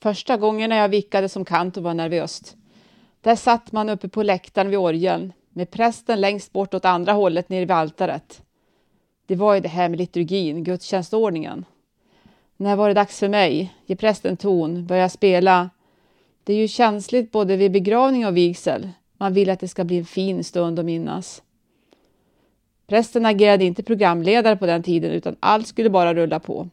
Första 0.05 0.37
gången 0.37 0.71
när 0.71 0.77
jag 0.77 0.89
vickade 0.89 1.29
som 1.29 1.45
kantor 1.45 1.83
var 1.83 1.95
nervöst. 1.95 2.57
Där 3.21 3.37
satt 3.37 3.73
man 3.73 3.89
uppe 3.89 4.09
på 4.09 4.23
läktaren 4.23 4.71
vid 4.71 4.79
orgeln 4.79 5.33
med 5.51 5.71
prästen 5.71 6.21
längst 6.21 6.53
bort 6.53 6.75
åt 6.75 6.85
andra 6.85 7.13
hållet 7.13 7.49
nere 7.49 7.61
vid 7.61 7.71
altaret. 7.71 8.43
Det 9.27 9.35
var 9.35 9.55
ju 9.55 9.61
det 9.61 9.69
här 9.69 9.89
med 9.89 9.99
liturgin, 9.99 10.65
gudstjänstordningen. 10.65 11.65
När 12.57 12.77
var 12.77 12.89
det 12.89 12.95
dags 12.95 13.19
för 13.19 13.29
mig? 13.29 13.75
Ge 13.87 13.97
prästen 13.97 14.37
ton, 14.37 14.87
börja 14.87 15.09
spela. 15.09 15.71
Det 16.45 16.53
är 16.53 16.57
ju 16.59 16.69
känsligt 16.69 17.33
både 17.33 17.57
vid 17.57 17.73
begravning 17.73 18.27
och 18.27 18.37
vigsel. 18.37 18.89
Man 19.19 19.35
vill 19.35 19.51
att 19.51 19.61
det 19.61 19.69
ska 19.69 19.85
bli 19.85 19.99
en 19.99 20.05
fin 20.05 20.45
stund 20.45 20.79
att 20.79 20.85
minnas. 20.85 21.43
Prästen 22.87 23.27
agerade 23.27 23.65
inte 23.65 23.83
programledare 23.83 24.57
på 24.57 24.67
den 24.67 24.83
tiden 24.83 25.11
utan 25.11 25.37
allt 25.41 25.67
skulle 25.67 25.91
bara 25.91 26.15
rulla 26.15 26.41
på. 26.41 26.69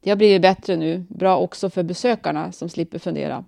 Det 0.00 0.10
har 0.10 0.16
blivit 0.16 0.42
bättre 0.42 0.76
nu, 0.76 1.04
bra 1.08 1.38
också 1.38 1.70
för 1.70 1.82
besökarna 1.82 2.52
som 2.52 2.68
slipper 2.68 2.98
fundera. 2.98 3.44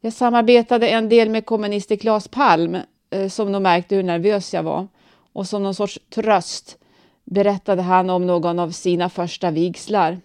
Jag 0.00 0.12
samarbetade 0.12 0.88
en 0.88 1.08
del 1.08 1.30
med 1.30 1.46
kommunister 1.46 1.96
Claes 1.96 2.28
Palm 2.28 2.76
eh, 3.10 3.28
som 3.28 3.52
nog 3.52 3.62
märkte 3.62 3.96
hur 3.96 4.02
nervös 4.02 4.54
jag 4.54 4.62
var 4.62 4.88
och 5.32 5.46
som 5.46 5.62
någon 5.62 5.74
sorts 5.74 5.98
tröst 6.10 6.78
berättade 7.24 7.82
han 7.82 8.10
om 8.10 8.26
någon 8.26 8.58
av 8.58 8.70
sina 8.70 9.08
första 9.08 9.50
vigslar. 9.50 10.20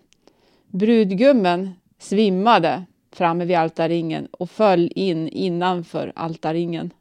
Brudgummen 0.67 1.71
svimmade 1.99 2.85
framme 3.11 3.45
vid 3.45 3.57
altarringen 3.57 4.27
och 4.31 4.49
föll 4.49 4.91
in 4.95 5.27
innanför 5.27 6.11
altarringen. 6.15 6.91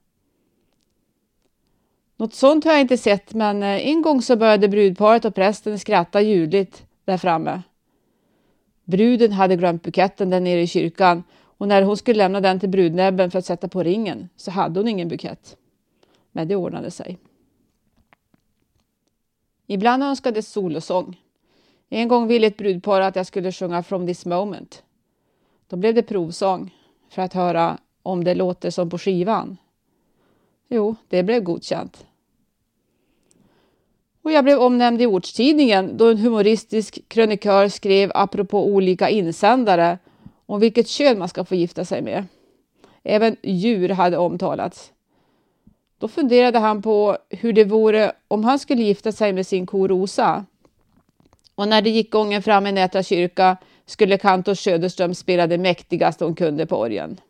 Något 2.21 2.35
sånt 2.35 2.65
har 2.65 2.73
jag 2.73 2.81
inte 2.81 2.99
sett, 2.99 3.35
men 3.35 3.63
eh, 3.63 3.87
en 3.87 4.03
gång 4.03 4.23
så 4.23 4.37
började 4.37 4.69
brudparet 4.69 5.25
och 5.25 5.35
prästen 5.35 5.79
skratta 5.79 6.21
ljudligt 6.21 6.87
där 7.05 7.17
framme. 7.17 7.63
Bruden 8.85 9.33
hade 9.33 9.57
glömt 9.57 9.83
buketten 9.83 10.31
där 10.31 10.41
nere 10.41 10.61
i 10.61 10.67
kyrkan 10.67 11.23
och 11.33 11.69
när 11.69 11.83
hon 11.83 11.97
skulle 11.97 12.19
lämna 12.19 12.41
den 12.41 12.61
till 12.61 12.69
brudnäbben 12.69 13.31
för 13.31 13.39
att 13.39 13.45
sätta 13.45 13.69
på 13.69 13.83
ringen 13.83 14.29
så 14.37 14.51
hade 14.51 14.81
hon 14.81 14.89
ingen 14.89 15.09
bukett. 15.09 15.57
Men 16.33 16.49
det 16.49 16.57
ordnade 16.57 16.91
sig. 16.91 17.19
Ibland 19.67 20.03
önskades 20.03 20.49
solosång. 20.53 21.21
En 21.89 22.09
gång 22.09 22.27
ville 22.27 22.47
ett 22.47 22.57
brudpar 22.57 23.01
att 23.01 23.17
jag 23.17 23.27
skulle 23.27 23.53
sjunga 23.53 23.83
From 23.83 24.07
this 24.07 24.27
moment. 24.27 24.83
Då 25.67 25.77
blev 25.77 25.95
det 25.95 26.03
provsång 26.03 26.75
för 27.09 27.23
att 27.23 27.35
höra 27.35 27.79
om 28.03 28.25
det 28.25 28.35
låter 28.35 28.71
som 28.71 28.91
på 28.91 28.99
skivan. 28.99 29.57
Jo, 30.69 30.97
det 31.09 31.23
blev 31.23 31.43
godkänt. 31.43 32.08
Och 34.29 34.33
jag 34.33 34.45
blev 34.45 34.59
omnämnd 34.59 35.03
i 35.03 35.07
ortstidningen 35.07 35.97
då 35.97 36.11
en 36.11 36.19
humoristisk 36.19 37.09
krönikör 37.09 37.69
skrev 37.69 38.13
apropå 38.15 38.67
olika 38.67 39.09
insändare 39.09 39.99
om 40.47 40.61
vilket 40.61 40.89
kön 40.89 41.19
man 41.19 41.29
ska 41.29 41.45
få 41.45 41.55
gifta 41.55 41.85
sig 41.85 42.03
med. 42.03 42.25
Även 43.03 43.37
djur 43.43 43.89
hade 43.89 44.19
omtalats. 44.19 44.93
Då 45.99 46.09
funderade 46.09 46.59
han 46.59 46.83
på 46.83 47.17
hur 47.31 47.53
det 47.53 47.65
vore 47.65 48.13
om 48.29 48.45
han 48.45 48.59
skulle 48.59 48.83
gifta 48.83 49.13
sig 49.13 49.33
med 49.33 49.47
sin 49.47 49.67
ko 49.67 49.89
Rosa. 49.89 50.45
Och 51.55 51.69
när 51.69 51.83
det 51.83 51.91
gick 51.91 52.11
gången 52.11 52.43
fram 52.43 52.67
i 52.67 52.73
Nätra 52.73 53.03
kyrka 53.03 53.57
skulle 53.87 54.19
kantor 54.19 54.55
Söderström 54.55 55.15
spela 55.15 55.47
det 55.47 55.59
mäktigaste 55.59 56.25
hon 56.25 56.35
kunde 56.35 56.67
på 56.67 56.77
orgeln. 56.77 57.21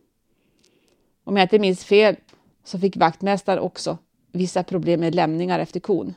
Om 1.24 1.36
jag 1.36 1.44
inte 1.44 1.58
minns 1.58 1.84
fel 1.84 2.16
så 2.64 2.78
fick 2.78 2.96
vaktmästaren 2.96 3.62
också 3.62 3.98
vissa 4.32 4.62
problem 4.62 5.00
med 5.00 5.14
lämningar 5.14 5.58
efter 5.58 5.80
kon. 5.80 6.14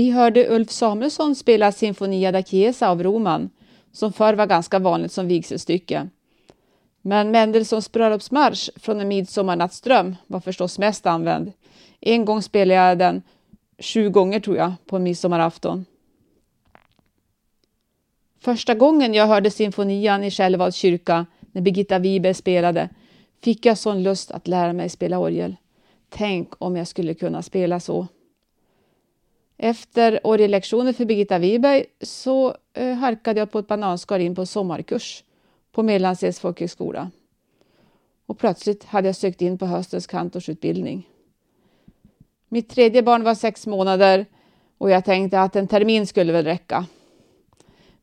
Vi 0.00 0.10
hörde 0.10 0.48
Ulf 0.48 0.70
Samuelsson 0.70 1.34
spela 1.34 1.72
Sinfonia 1.72 2.32
da 2.32 2.42
Chiesa 2.42 2.88
av 2.88 3.02
Roman, 3.02 3.50
som 3.92 4.12
förr 4.12 4.34
var 4.34 4.46
ganska 4.46 4.78
vanligt 4.78 5.12
som 5.12 5.28
vigselstycke. 5.28 6.08
Men 7.02 7.30
Mendelssohns 7.30 7.92
bröllopsmarsch 7.92 8.70
från 8.76 9.00
en 9.00 9.08
midsommarnattsdröm 9.08 10.16
var 10.26 10.40
förstås 10.40 10.78
mest 10.78 11.06
använd. 11.06 11.52
En 12.00 12.24
gång 12.24 12.42
spelade 12.42 12.80
jag 12.80 12.98
den 12.98 13.22
sju 13.78 14.10
gånger 14.10 14.40
tror 14.40 14.56
jag 14.56 14.72
på 14.86 14.96
en 14.96 15.02
midsommarafton. 15.02 15.84
Första 18.38 18.74
gången 18.74 19.14
jag 19.14 19.26
hörde 19.26 19.50
symfonian 19.50 20.24
i 20.24 20.30
Skällevads 20.30 20.76
kyrka 20.76 21.26
när 21.52 21.62
Birgitta 21.62 21.98
Wiberg 21.98 22.34
spelade 22.34 22.88
fick 23.42 23.66
jag 23.66 23.78
sån 23.78 24.02
lust 24.02 24.30
att 24.30 24.48
lära 24.48 24.72
mig 24.72 24.88
spela 24.88 25.18
orgel. 25.18 25.56
Tänk 26.08 26.52
om 26.58 26.76
jag 26.76 26.88
skulle 26.88 27.14
kunna 27.14 27.42
spela 27.42 27.80
så. 27.80 28.06
Efter 29.62 30.26
orgelektioner 30.26 30.92
för 30.92 31.04
Birgitta 31.04 31.38
Wiberg 31.38 31.84
så 32.00 32.54
eh, 32.74 32.92
harkade 32.94 33.40
jag 33.40 33.50
på 33.50 33.58
ett 33.58 33.66
bananskal 33.66 34.20
in 34.20 34.34
på 34.34 34.46
sommarkurs 34.46 35.24
på 35.72 35.82
Mellansels 35.82 36.40
folkhögskola. 36.40 37.10
Och 38.26 38.38
plötsligt 38.38 38.84
hade 38.84 39.08
jag 39.08 39.16
sökt 39.16 39.42
in 39.42 39.58
på 39.58 39.66
höstens 39.66 40.06
kantorsutbildning. 40.06 41.08
Mitt 42.48 42.70
tredje 42.70 43.02
barn 43.02 43.24
var 43.24 43.34
sex 43.34 43.66
månader 43.66 44.26
och 44.78 44.90
jag 44.90 45.04
tänkte 45.04 45.40
att 45.40 45.56
en 45.56 45.68
termin 45.68 46.06
skulle 46.06 46.32
väl 46.32 46.44
räcka. 46.44 46.86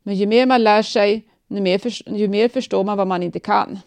Men 0.04 0.16
ju 0.16 0.26
mer 0.26 0.46
man 0.46 0.64
lär 0.64 0.82
sig, 0.82 1.26
ju 1.48 1.62
mer, 1.62 1.78
för, 1.78 2.14
ju 2.18 2.28
mer 2.28 2.50
förstår 2.50 2.84
man 2.84 2.98
vad 2.98 3.08
man 3.08 3.24
inte 3.24 3.40
kan. 3.40 3.80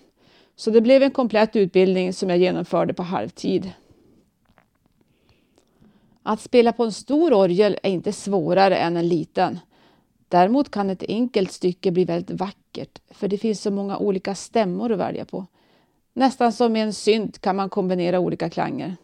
Så 0.57 0.71
det 0.71 0.81
blev 0.81 1.03
en 1.03 1.11
komplett 1.11 1.57
utbildning 1.57 2.13
som 2.13 2.31
jag 2.31 2.39
genomförde 2.39 2.95
på 2.95 3.03
halvtid. 3.03 3.73
Att 6.31 6.41
spela 6.41 6.73
på 6.73 6.85
en 6.85 6.93
stor 6.93 7.33
orgel 7.33 7.79
är 7.83 7.91
inte 7.91 8.13
svårare 8.13 8.77
än 8.77 8.97
en 8.97 9.09
liten. 9.09 9.59
Däremot 10.29 10.71
kan 10.71 10.91
ett 10.91 11.03
enkelt 11.09 11.53
stycke 11.53 11.91
bli 11.91 12.05
väldigt 12.05 12.41
vackert 12.41 12.99
för 13.11 13.29
det 13.29 13.39
finns 13.39 13.63
så 13.63 13.71
många 13.71 13.99
olika 13.99 14.35
stämmor 14.35 14.93
att 14.93 14.99
välja 14.99 15.25
på. 15.25 15.47
Nästan 16.13 16.53
som 16.53 16.73
med 16.73 16.83
en 16.83 16.93
synt 16.93 17.39
kan 17.39 17.57
man 17.57 17.69
kombinera 17.69 18.21
olika 18.21 18.51
klanger. 18.51 18.97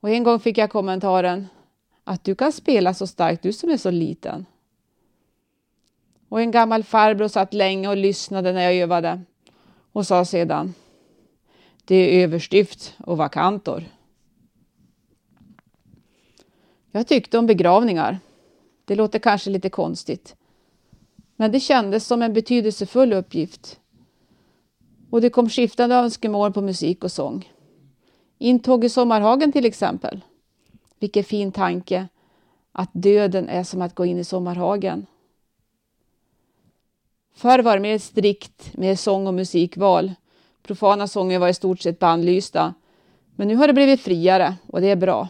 Och 0.00 0.10
en 0.10 0.22
gång 0.22 0.40
fick 0.40 0.58
jag 0.58 0.70
kommentaren 0.70 1.46
att 2.04 2.24
du 2.24 2.34
kan 2.34 2.52
spela 2.52 2.94
så 2.94 3.06
starkt 3.06 3.42
du 3.42 3.52
som 3.52 3.70
är 3.70 3.76
så 3.76 3.90
liten. 3.90 4.46
Och 6.28 6.40
en 6.40 6.50
gammal 6.50 6.84
farbror 6.84 7.28
satt 7.28 7.54
länge 7.54 7.88
och 7.88 7.96
lyssnade 7.96 8.52
när 8.52 8.62
jag 8.62 8.74
övade 8.74 9.20
och 9.92 10.06
sa 10.06 10.24
sedan 10.24 10.74
Det 11.84 11.94
är 11.94 12.24
överstyft 12.24 12.94
och 12.98 13.16
vakantor. 13.16 13.84
Jag 16.92 17.06
tyckte 17.06 17.38
om 17.38 17.46
begravningar. 17.46 18.18
Det 18.84 18.94
låter 18.94 19.18
kanske 19.18 19.50
lite 19.50 19.70
konstigt. 19.70 20.36
Men 21.36 21.52
det 21.52 21.60
kändes 21.60 22.06
som 22.06 22.22
en 22.22 22.32
betydelsefull 22.32 23.12
uppgift. 23.12 23.80
Och 25.10 25.20
det 25.20 25.30
kom 25.30 25.48
skiftande 25.48 25.94
önskemål 25.94 26.52
på 26.52 26.60
musik 26.60 27.04
och 27.04 27.12
sång. 27.12 27.52
Intåg 28.38 28.84
i 28.84 28.88
Sommarhagen 28.88 29.52
till 29.52 29.66
exempel. 29.66 30.20
Vilken 30.98 31.24
fin 31.24 31.52
tanke 31.52 32.08
att 32.72 32.90
döden 32.92 33.48
är 33.48 33.64
som 33.64 33.82
att 33.82 33.94
gå 33.94 34.04
in 34.04 34.18
i 34.18 34.24
Sommarhagen. 34.24 35.06
Förr 37.34 37.62
var 37.62 37.74
det 37.74 37.82
mer 37.82 37.98
strikt 37.98 38.76
med 38.76 38.98
sång 38.98 39.26
och 39.26 39.34
musikval. 39.34 40.12
Profana 40.62 41.06
sånger 41.06 41.38
var 41.38 41.48
i 41.48 41.54
stort 41.54 41.80
sett 41.80 41.98
bannlysta. 41.98 42.74
Men 43.36 43.48
nu 43.48 43.56
har 43.56 43.66
det 43.66 43.72
blivit 43.72 44.00
friare 44.00 44.54
och 44.66 44.80
det 44.80 44.90
är 44.90 44.96
bra. 44.96 45.28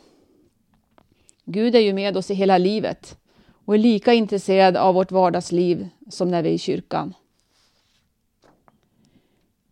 Gud 1.52 1.74
är 1.74 1.80
ju 1.80 1.92
med 1.92 2.16
oss 2.16 2.30
i 2.30 2.34
hela 2.34 2.58
livet 2.58 3.18
och 3.64 3.74
är 3.74 3.78
lika 3.78 4.14
intresserad 4.14 4.76
av 4.76 4.94
vårt 4.94 5.12
vardagsliv 5.12 5.88
som 6.10 6.30
när 6.30 6.42
vi 6.42 6.48
är 6.48 6.54
i 6.54 6.58
kyrkan. 6.58 7.14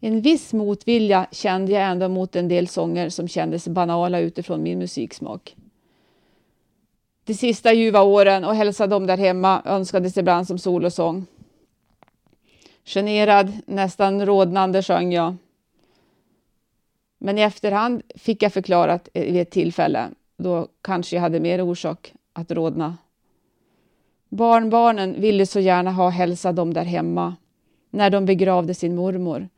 En 0.01 0.21
viss 0.21 0.53
motvilja 0.53 1.27
kände 1.33 1.73
jag 1.73 1.83
ändå 1.83 2.09
mot 2.09 2.37
en 2.37 2.49
del 2.49 2.69
sånger 2.69 3.09
som 3.09 3.29
kändes 3.29 3.69
banala 3.69 4.21
utifrån 4.21 4.62
min 4.62 4.79
musiksmak. 4.79 5.57
De 7.25 7.35
sista 7.35 7.73
ljuva 7.73 8.03
åren 8.03 8.45
och 8.45 8.55
hälsa 8.55 8.87
dem 8.87 9.07
där 9.07 9.19
hemma 9.19 9.62
önskades 9.64 10.17
ibland 10.17 10.47
som 10.47 10.59
solosång. 10.59 11.27
Generad, 12.85 13.53
nästan 13.67 14.27
rodnande 14.27 14.83
sjöng 14.83 15.12
jag. 15.12 15.37
Men 17.19 17.38
i 17.38 17.43
efterhand 17.43 18.03
fick 18.14 18.43
jag 18.43 18.53
förklarat 18.53 19.09
vid 19.14 19.37
ett 19.37 19.51
tillfälle 19.51 20.09
då 20.38 20.68
kanske 20.83 21.16
jag 21.16 21.20
hade 21.20 21.40
mer 21.40 21.62
orsak 21.62 22.14
att 22.33 22.51
rodna. 22.51 22.96
Barnbarnen 24.29 25.20
ville 25.20 25.46
så 25.46 25.61
gärna 25.61 25.92
ha 25.92 26.09
hälsa 26.09 26.53
dem 26.53 26.74
där 26.74 26.85
hemma 26.85 27.37
när 27.90 28.11
de 28.11 28.27
begravde 28.27 28.74
sin 28.74 28.96
mormor. 28.96 29.48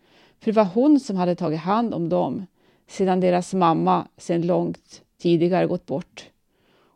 För 0.41 0.53
det 0.53 0.57
var 0.57 0.65
hon 0.65 1.01
som 1.01 1.17
hade 1.17 1.35
tagit 1.35 1.61
hand 1.61 1.95
om 1.95 2.09
dem 2.09 2.47
sedan 2.87 3.21
deras 3.21 3.55
mamma 3.55 4.09
sedan 4.17 4.47
långt 4.47 5.03
tidigare 5.19 5.67
gått 5.67 5.87
bort. 5.87 6.31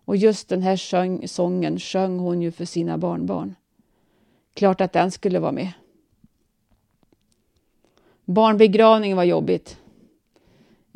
Och 0.05 0.17
just 0.17 0.49
den 0.49 0.63
här 0.63 0.77
sjöng, 0.77 1.29
sången 1.29 1.79
sjöng 1.79 2.19
hon 2.19 2.43
ju 2.43 2.53
för 2.53 2.65
sina 2.65 2.99
barnbarn. 2.99 3.55
Klart 4.55 4.81
att 4.81 4.93
den 4.93 5.11
skulle 5.11 5.39
vara 5.39 5.53
med. 5.53 5.73
Barnbegravningen 8.25 9.17
var 9.17 9.25
jobbigt. 9.25 9.79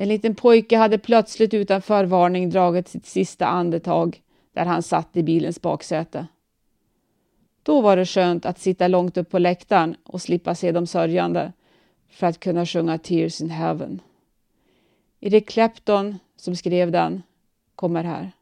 En 0.01 0.09
liten 0.09 0.35
pojke 0.35 0.77
hade 0.77 0.99
plötsligt 0.99 1.55
utan 1.55 1.83
förvarning 1.83 2.51
dragit 2.51 2.89
sitt 2.89 3.07
sista 3.07 3.47
andetag 3.47 4.23
där 4.53 4.65
han 4.65 4.83
satt 4.83 5.17
i 5.17 5.23
bilens 5.23 5.63
baksäte. 5.63 6.27
Då 7.63 7.81
var 7.81 7.97
det 7.97 8.07
skönt 8.07 8.47
att 8.47 8.59
sitta 8.59 8.89
långt 8.89 9.17
upp 9.17 9.31
på 9.31 9.39
läktaren 9.39 9.97
och 10.05 10.23
slippa 10.23 10.55
se 10.55 10.73
de 10.73 10.87
sörjande 10.87 11.53
för 12.09 12.27
att 12.27 12.41
kunna 12.41 12.67
sjunga 12.67 12.99
Tears 12.99 13.41
in 13.41 13.51
Heaven. 13.51 14.01
Eric 15.21 15.49
Clapton, 15.49 16.19
som 16.37 16.57
skrev 16.57 16.91
den, 16.91 17.23
kommer 17.75 18.05
här. 18.05 18.33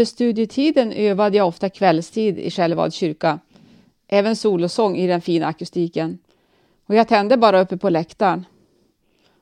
Under 0.00 0.06
studietiden 0.06 0.92
övade 0.92 1.36
jag 1.36 1.48
ofta 1.48 1.68
kvällstid 1.68 2.38
i 2.38 2.50
Skällevads 2.50 2.96
kyrka. 2.96 3.38
Även 4.08 4.36
solosång 4.36 4.96
i 4.96 5.06
den 5.06 5.20
fina 5.20 5.46
akustiken. 5.46 6.18
Och 6.86 6.94
jag 6.94 7.08
tände 7.08 7.36
bara 7.36 7.60
uppe 7.60 7.76
på 7.76 7.90
läktaren. 7.90 8.46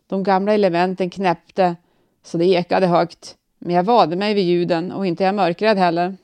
De 0.06 0.22
gamla 0.22 0.54
elementen 0.54 1.10
knäppte 1.10 1.76
så 2.22 2.38
det 2.38 2.44
ekade 2.44 2.86
högt. 2.86 3.36
Men 3.58 3.74
jag 3.74 3.82
vade 3.82 4.16
mig 4.16 4.34
vid 4.34 4.44
ljuden 4.44 4.92
och 4.92 5.06
inte 5.06 5.24
är 5.24 5.26
jag 5.26 5.34
mörkrädd 5.34 5.78
heller. 5.78 6.16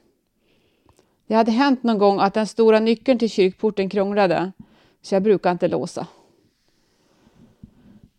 Det 1.26 1.34
hade 1.34 1.52
hänt 1.52 1.82
någon 1.82 1.98
gång 1.98 2.20
att 2.20 2.34
den 2.34 2.46
stora 2.46 2.80
nyckeln 2.80 3.18
till 3.18 3.30
kyrkporten 3.30 3.88
krånglade, 3.88 4.52
så 5.02 5.14
jag 5.14 5.22
brukar 5.22 5.50
inte 5.50 5.68
låsa. 5.68 6.06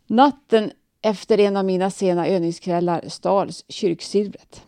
Natten 0.08 0.72
efter 1.02 1.40
en 1.40 1.58
av 1.58 1.66
mina 1.66 1.92
sena 1.92 2.28
övningskvällar 2.28 3.04
stals 3.08 3.66
kyrksilvret. 3.68 4.66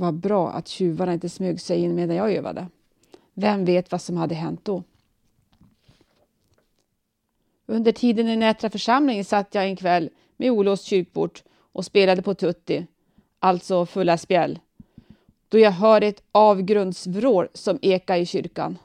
Vad 0.00 0.14
bra 0.14 0.50
att 0.50 0.68
tjuvarna 0.68 1.14
inte 1.14 1.28
smög 1.28 1.60
sig 1.60 1.80
in 1.80 1.94
medan 1.94 2.16
jag 2.16 2.32
övade. 2.32 2.66
Vem 3.34 3.64
vet 3.64 3.92
vad 3.92 4.02
som 4.02 4.16
hade 4.16 4.34
hänt 4.34 4.64
då? 4.64 4.82
Under 7.66 7.92
tiden 7.92 8.28
i 8.28 8.36
Nätra 8.36 8.70
församling 8.70 9.24
satt 9.24 9.54
jag 9.54 9.64
en 9.64 9.76
kväll 9.76 10.10
med 10.36 10.50
olåst 10.50 10.84
kyrkport 10.84 11.42
och 11.72 11.84
spelade 11.84 12.22
på 12.22 12.34
tutti, 12.34 12.86
alltså 13.38 13.86
fulla 13.86 14.18
spjäll, 14.18 14.58
då 15.48 15.58
jag 15.58 15.70
hörde 15.70 16.06
ett 16.06 16.22
avgrundsvrål 16.32 17.48
som 17.54 17.78
eka 17.82 18.18
i 18.18 18.26
kyrkan. 18.26 18.78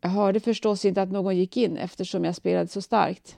Jag 0.00 0.10
hörde 0.10 0.40
förstås 0.40 0.84
inte 0.84 1.02
att 1.02 1.12
någon 1.12 1.36
gick 1.36 1.56
in 1.56 1.76
eftersom 1.76 2.24
jag 2.24 2.36
spelade 2.36 2.68
så 2.68 2.82
starkt. 2.82 3.36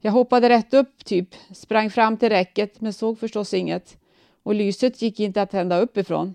Jag 0.00 0.12
hoppade 0.12 0.48
rätt 0.48 0.74
upp, 0.74 1.04
typ, 1.04 1.28
sprang 1.54 1.90
fram 1.90 2.16
till 2.16 2.28
räcket 2.28 2.80
men 2.80 2.92
såg 2.92 3.18
förstås 3.18 3.54
inget 3.54 3.98
och 4.48 4.54
lyset 4.54 5.02
gick 5.02 5.20
inte 5.20 5.42
att 5.42 5.50
tända 5.50 5.78
uppifrån. 5.78 6.34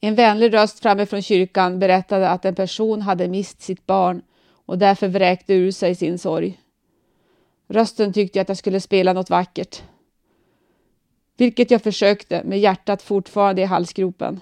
En 0.00 0.14
vänlig 0.14 0.54
röst 0.54 0.80
framifrån 0.80 1.22
kyrkan 1.22 1.78
berättade 1.78 2.28
att 2.28 2.44
en 2.44 2.54
person 2.54 3.02
hade 3.02 3.28
mist 3.28 3.62
sitt 3.62 3.86
barn 3.86 4.22
och 4.48 4.78
därför 4.78 5.08
vräkte 5.08 5.54
ur 5.54 5.70
sig 5.70 5.94
sin 5.94 6.18
sorg. 6.18 6.60
Rösten 7.68 8.12
tyckte 8.12 8.40
att 8.40 8.48
jag 8.48 8.58
skulle 8.58 8.80
spela 8.80 9.12
något 9.12 9.30
vackert. 9.30 9.82
Vilket 11.36 11.70
jag 11.70 11.82
försökte 11.82 12.44
med 12.44 12.60
hjärtat 12.60 13.02
fortfarande 13.02 13.62
i 13.62 13.64
halsgropen. 13.64 14.40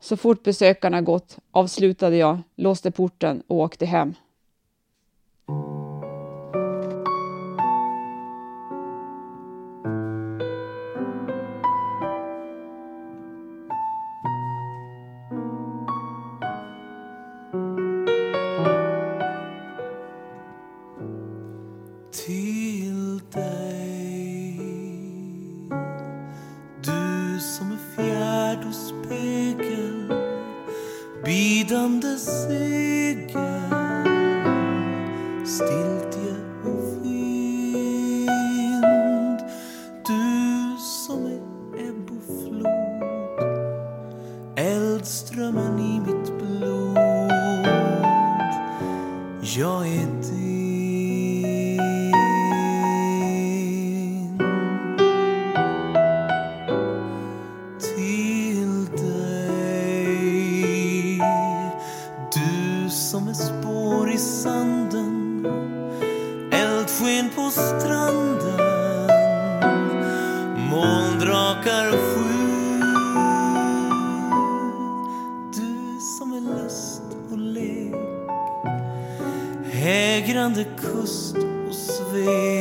Så 0.00 0.16
fort 0.16 0.42
besökarna 0.42 1.02
gått 1.02 1.38
avslutade 1.50 2.16
jag, 2.16 2.38
låste 2.56 2.90
porten 2.90 3.42
och 3.46 3.56
åkte 3.56 3.86
hem. 3.86 4.14
Stranden. 67.62 69.08
Molndrakar 70.70 71.90
sju 71.90 72.82
Du 75.54 76.00
som 76.00 76.32
är 76.32 76.40
lust 76.40 77.02
och 77.30 77.38
lek. 77.38 77.94
Hägrande 79.72 80.64
kust 80.64 81.36
och 81.68 81.74
svek 81.74 82.51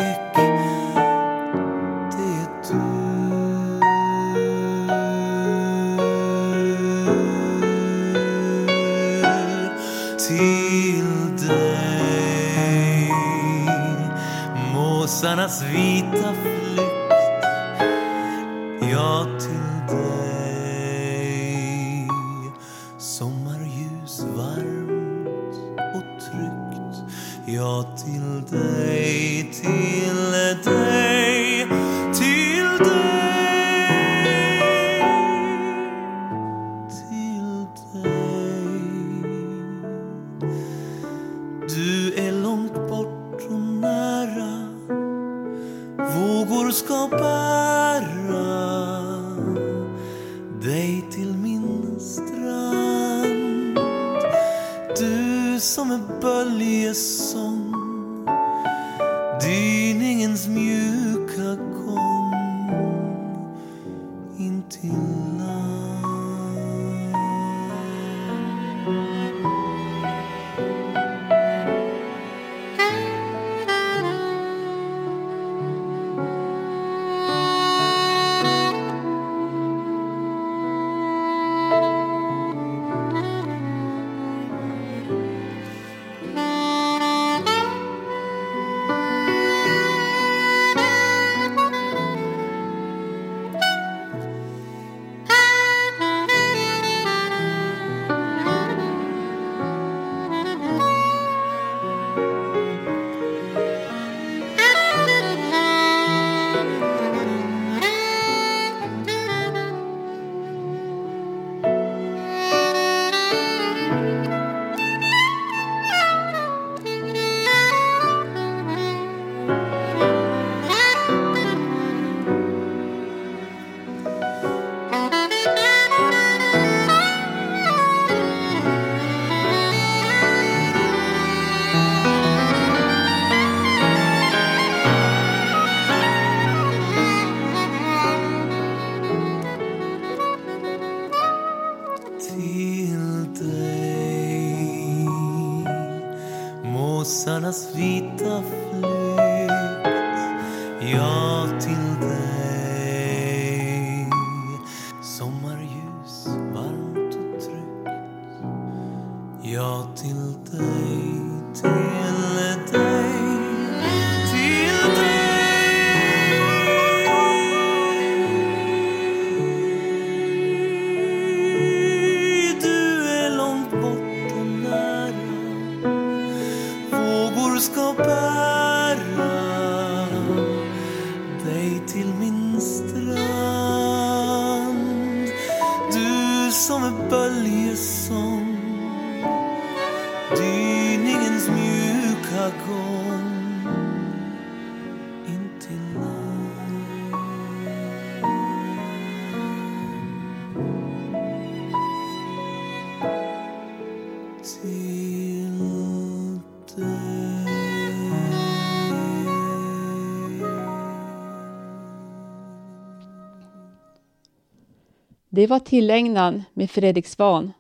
Det 215.34 215.48
var 215.48 215.60
tillägnan 215.60 216.44
med 216.54 216.72
Fredrik 216.72 217.08
Svan. 217.08 217.54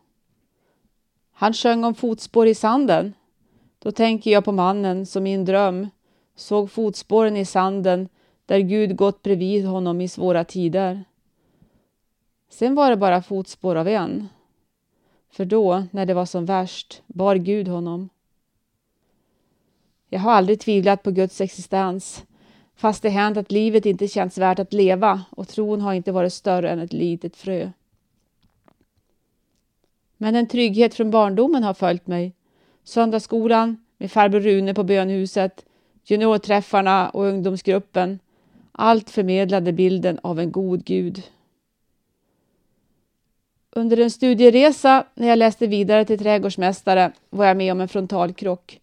Han 1.31 1.53
sjöng 1.53 1.83
om 1.83 1.95
fotspår 1.95 2.47
i 2.47 2.55
sanden. 2.55 3.13
Då 3.79 3.91
tänker 3.91 4.31
jag 4.31 4.45
på 4.45 4.51
mannen 4.51 5.05
som 5.05 5.27
i 5.27 5.33
en 5.33 5.45
dröm 5.45 5.89
såg 6.35 6.71
fotspåren 6.71 7.37
i 7.37 7.45
sanden 7.45 8.09
där 8.45 8.59
Gud 8.59 8.95
gått 8.95 9.23
bredvid 9.23 9.65
honom 9.65 10.01
i 10.01 10.07
svåra 10.07 10.43
tider. 10.43 11.03
Sen 12.49 12.75
var 12.75 12.89
det 12.89 12.97
bara 12.97 13.21
fotspår 13.21 13.75
av 13.75 13.87
en. 13.87 14.27
För 15.29 15.45
då, 15.45 15.83
när 15.91 16.05
det 16.05 16.13
var 16.13 16.25
som 16.25 16.45
värst, 16.45 17.01
bar 17.07 17.35
Gud 17.35 17.67
honom. 17.67 18.09
Jag 20.09 20.19
har 20.19 20.31
aldrig 20.31 20.59
tvivlat 20.59 21.03
på 21.03 21.11
Guds 21.11 21.41
existens, 21.41 22.25
fast 22.81 23.03
det 23.03 23.09
hänt 23.09 23.37
att 23.37 23.51
livet 23.51 23.85
inte 23.85 24.07
känts 24.07 24.37
värt 24.37 24.59
att 24.59 24.73
leva 24.73 25.21
och 25.29 25.47
tron 25.47 25.81
har 25.81 25.93
inte 25.93 26.11
varit 26.11 26.33
större 26.33 26.69
än 26.69 26.79
ett 26.79 26.93
litet 26.93 27.35
frö. 27.35 27.69
Men 30.17 30.35
en 30.35 30.47
trygghet 30.47 30.93
från 30.93 31.11
barndomen 31.11 31.63
har 31.63 31.73
följt 31.73 32.07
mig. 32.07 32.33
Söndagsskolan 32.83 33.85
med 33.97 34.11
farbror 34.11 34.39
Rune 34.39 34.73
på 34.73 34.83
bönhuset, 34.83 35.65
juniorträffarna 36.03 37.09
och 37.09 37.23
ungdomsgruppen. 37.23 38.19
Allt 38.71 39.09
förmedlade 39.09 39.73
bilden 39.73 40.19
av 40.23 40.39
en 40.39 40.51
god 40.51 40.85
Gud. 40.85 41.23
Under 43.71 43.99
en 43.99 44.11
studieresa 44.11 45.05
när 45.15 45.27
jag 45.27 45.37
läste 45.39 45.67
vidare 45.67 46.05
till 46.05 46.19
trädgårdsmästare 46.19 47.11
var 47.29 47.45
jag 47.45 47.57
med 47.57 47.71
om 47.71 47.81
en 47.81 47.87
frontalkrock. 47.87 48.80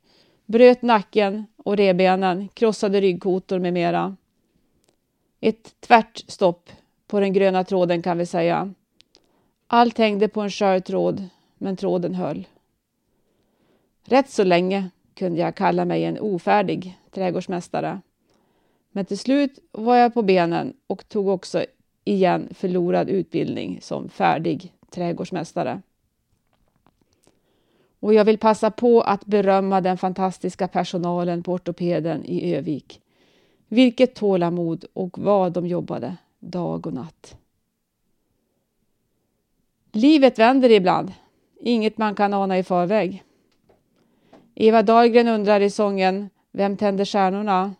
Bröt 0.51 0.82
nacken 0.82 1.46
och 1.57 1.76
revbenen, 1.76 2.49
krossade 2.49 3.01
ryggkotor 3.01 3.59
med 3.59 3.72
mera. 3.72 4.16
Ett 5.40 5.80
tvärt 5.80 6.24
stopp 6.30 6.70
på 7.07 7.20
den 7.20 7.32
gröna 7.32 7.64
tråden 7.64 8.03
kan 8.03 8.18
vi 8.18 8.26
säga. 8.26 8.74
Allt 9.66 9.99
hängde 9.99 10.28
på 10.28 10.40
en 10.40 10.51
skör 10.51 10.80
tråd, 10.80 11.28
men 11.59 11.76
tråden 11.76 12.14
höll. 12.14 12.46
Rätt 14.05 14.30
så 14.30 14.44
länge 14.44 14.90
kunde 15.14 15.40
jag 15.40 15.55
kalla 15.55 15.84
mig 15.84 16.05
en 16.05 16.18
ofärdig 16.18 16.99
trädgårdsmästare. 17.11 18.01
Men 18.90 19.05
till 19.05 19.18
slut 19.18 19.59
var 19.72 19.96
jag 19.96 20.14
på 20.14 20.22
benen 20.22 20.74
och 20.86 21.09
tog 21.09 21.28
också 21.28 21.64
igen 22.05 22.49
förlorad 22.55 23.09
utbildning 23.09 23.78
som 23.82 24.09
färdig 24.09 24.72
trädgårdsmästare. 24.90 25.82
Och 28.01 28.14
jag 28.14 28.24
vill 28.24 28.38
passa 28.38 28.70
på 28.70 29.01
att 29.01 29.26
berömma 29.26 29.80
den 29.80 29.99
fantastiska 29.99 30.68
personalen 30.68 31.42
på 31.42 31.53
ortopeden 31.53 32.24
i 32.24 32.55
Övik. 32.55 33.01
Vilket 33.68 34.14
tålamod 34.14 34.84
och 34.92 35.18
vad 35.18 35.53
de 35.53 35.66
jobbade 35.66 36.16
dag 36.38 36.86
och 36.86 36.92
natt. 36.92 37.36
Livet 39.92 40.38
vänder 40.38 40.70
ibland. 40.70 41.12
Inget 41.61 41.99
man 41.99 42.14
kan 42.14 42.34
ana 42.34 42.59
i 42.59 42.62
förväg. 42.62 43.24
Eva 44.55 44.82
Dahlgren 44.82 45.28
undrar 45.28 45.61
i 45.61 45.70
sången 45.70 46.30
Vem 46.53 46.76
tänder 46.76 47.05
stjärnorna? 47.05 47.74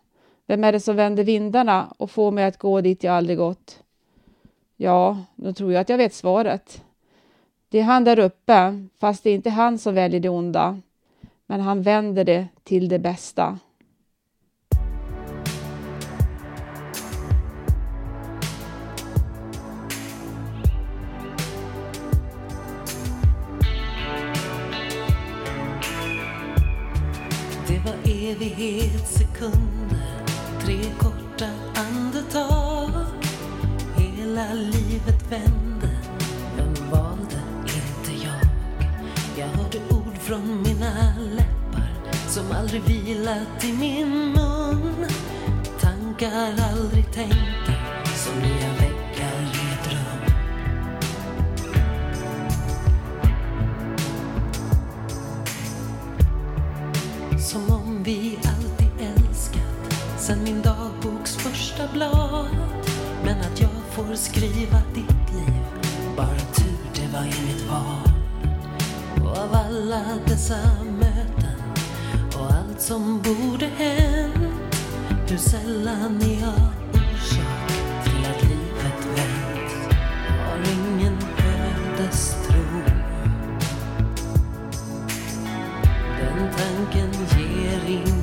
Vem 0.45 0.63
är 0.63 0.71
det 0.71 0.79
som 0.79 0.95
vänder 0.95 1.23
vindarna 1.23 1.93
och 1.97 2.11
får 2.11 2.31
mig 2.31 2.45
att 2.45 2.57
gå 2.57 2.81
dit 2.81 3.03
jag 3.03 3.15
aldrig 3.15 3.37
gått? 3.37 3.83
Ja, 4.75 5.23
då 5.35 5.53
tror 5.53 5.73
jag 5.73 5.81
att 5.81 5.89
jag 5.89 5.97
vet 5.97 6.13
svaret. 6.13 6.83
Det 7.71 7.79
är 7.79 7.83
han 7.83 8.03
där 8.03 8.19
uppe, 8.19 8.87
fast 8.99 9.23
det 9.23 9.29
är 9.29 9.35
inte 9.35 9.49
han 9.49 9.77
som 9.77 9.95
väljer 9.95 10.19
det 10.19 10.29
onda. 10.29 10.81
Men 11.47 11.61
han 11.61 11.81
vänder 11.81 12.23
det 12.23 12.47
till 12.63 12.89
det 12.89 12.99
bästa. 12.99 13.59
Det 27.67 27.79
var 27.85 27.95
evighetssekunder, 28.03 30.25
tre 30.65 30.79
korta 30.99 31.49
andetag. 31.75 32.91
Hela 33.97 34.53
livet 34.53 34.78
från 40.29 40.61
mina 40.61 41.13
läppar 41.31 41.89
som 42.27 42.51
aldrig 42.51 42.81
vilat 42.81 43.63
i 43.63 43.73
min 43.73 44.09
mun. 44.09 45.05
Tankar 45.79 46.53
aldrig 46.71 47.11
tänkta 47.13 47.73
som 48.15 48.39
nya 48.39 48.73
väggar 48.79 49.41
i 49.41 49.73
ett 49.73 49.87
rum. 49.91 50.21
Som 57.39 57.71
om 57.71 58.03
vi 58.03 58.37
alltid 58.43 58.91
älskat 58.99 59.93
sen 60.17 60.43
min 60.43 60.61
dagboks 60.61 61.35
första 61.35 61.87
blad 61.93 62.47
Men 63.23 63.39
att 63.39 63.61
jag 63.61 63.69
får 63.91 64.15
skriva 64.15 64.81
ditt 64.93 65.33
liv 65.33 65.63
Bara 66.17 66.39
tur 66.39 66.77
det 66.95 67.07
var 67.13 67.23
inget 67.23 67.71
val 67.71 68.08
och 69.29 69.37
av 69.37 69.53
alla 69.55 70.03
dessa 70.27 70.57
möten 70.99 71.61
Och 72.35 72.51
allt 72.51 72.81
som 72.81 73.21
borde 73.21 73.65
hänt. 73.65 74.75
Hur 75.27 75.37
sällan 75.37 76.21
är 76.21 76.41
jag 76.41 76.69
orsak 76.93 77.71
till 78.03 78.25
att 78.29 78.43
livet 78.43 79.05
vänt. 79.15 79.95
Har 80.27 80.57
ingen 80.73 81.17
ödestro 81.37 82.83
Den 86.19 86.49
tanken 86.57 87.11
ger 87.37 87.81
ingen 87.87 88.18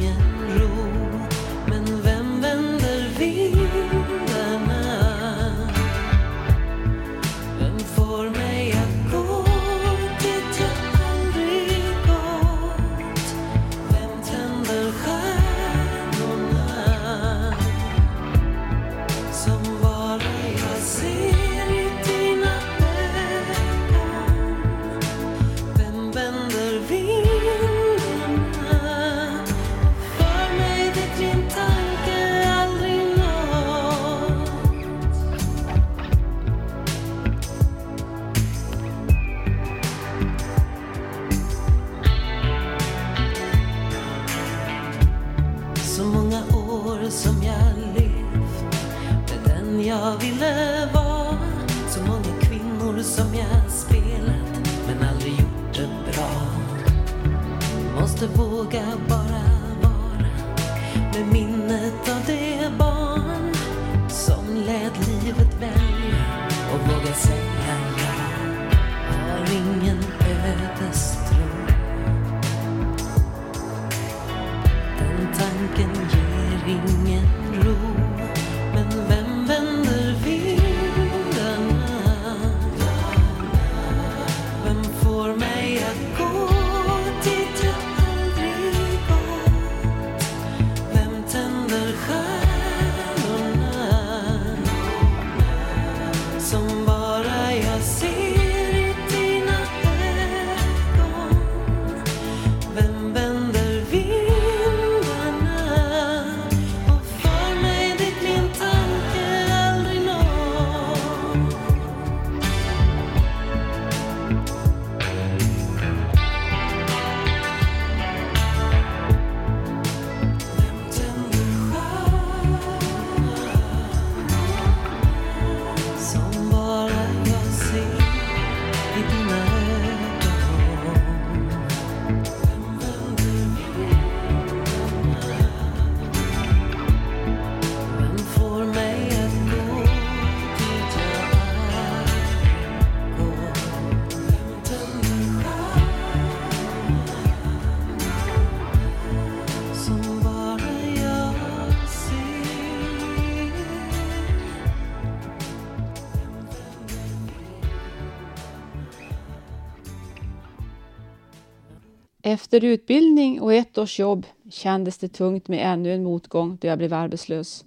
Efter 162.47 162.65
utbildning 162.65 163.41
och 163.41 163.55
ett 163.55 163.79
års 163.79 163.99
jobb 163.99 164.27
kändes 164.51 164.99
det 164.99 165.09
tungt 165.09 165.49
med 165.49 165.73
ännu 165.73 165.95
en 165.95 166.05
motgång 166.05 166.59
då 166.61 166.69
jag 166.69 166.79
blev 166.79 166.93
arbetslös. 166.93 167.65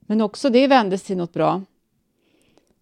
Men 0.00 0.20
också 0.20 0.50
det 0.50 0.66
vändes 0.66 1.02
till 1.02 1.16
något 1.16 1.32
bra. 1.32 1.62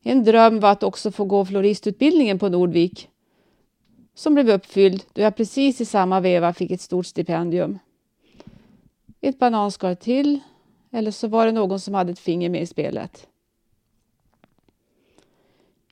En 0.02 0.24
dröm 0.24 0.60
var 0.60 0.70
att 0.70 0.82
också 0.82 1.10
få 1.10 1.24
gå 1.24 1.44
floristutbildningen 1.44 2.38
på 2.38 2.48
Nordvik 2.48 3.08
som 4.14 4.34
blev 4.34 4.50
uppfylld 4.50 5.04
då 5.12 5.22
jag 5.22 5.36
precis 5.36 5.80
i 5.80 5.84
samma 5.84 6.20
veva 6.20 6.52
fick 6.52 6.70
ett 6.70 6.80
stort 6.80 7.06
stipendium. 7.06 7.78
Ett 9.20 9.38
bananskal 9.38 9.96
till 9.96 10.40
eller 10.90 11.10
så 11.10 11.28
var 11.28 11.46
det 11.46 11.52
någon 11.52 11.80
som 11.80 11.94
hade 11.94 12.12
ett 12.12 12.18
finger 12.18 12.48
med 12.48 12.62
i 12.62 12.66
spelet. 12.66 13.26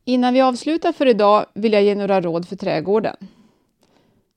Innan 0.05 0.35
vi 0.35 0.41
avslutar 0.41 0.93
för 0.93 1.07
idag 1.07 1.47
vill 1.55 1.73
jag 1.73 1.83
ge 1.83 1.95
några 1.95 2.21
råd 2.21 2.49
för 2.49 2.57
trädgården. 2.57 3.16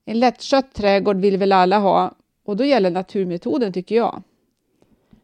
En 0.06 0.20
lättskött 0.20 0.74
trädgård 0.74 1.18
vill 1.18 1.38
väl 1.38 1.52
alla 1.52 1.80
ha 1.80 2.16
och 2.44 2.58
då 2.58 2.64
gäller 2.64 2.92
naturmetoden 2.92 3.74
tycker 3.74 3.96
jag. 3.96 4.24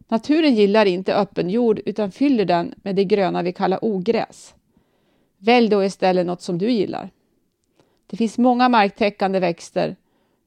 Naturen 0.07 0.55
gillar 0.55 0.85
inte 0.85 1.15
öppen 1.15 1.49
jord 1.49 1.79
utan 1.85 2.11
fyller 2.11 2.45
den 2.45 2.73
med 2.83 2.95
det 2.95 3.03
gröna 3.03 3.43
vi 3.43 3.53
kallar 3.53 3.79
ogräs. 3.81 4.55
Välj 5.37 5.69
då 5.69 5.83
istället 5.83 6.25
något 6.25 6.41
som 6.41 6.57
du 6.57 6.71
gillar. 6.71 7.09
Det 8.07 8.17
finns 8.17 8.37
många 8.37 8.69
marktäckande 8.69 9.39
växter, 9.39 9.95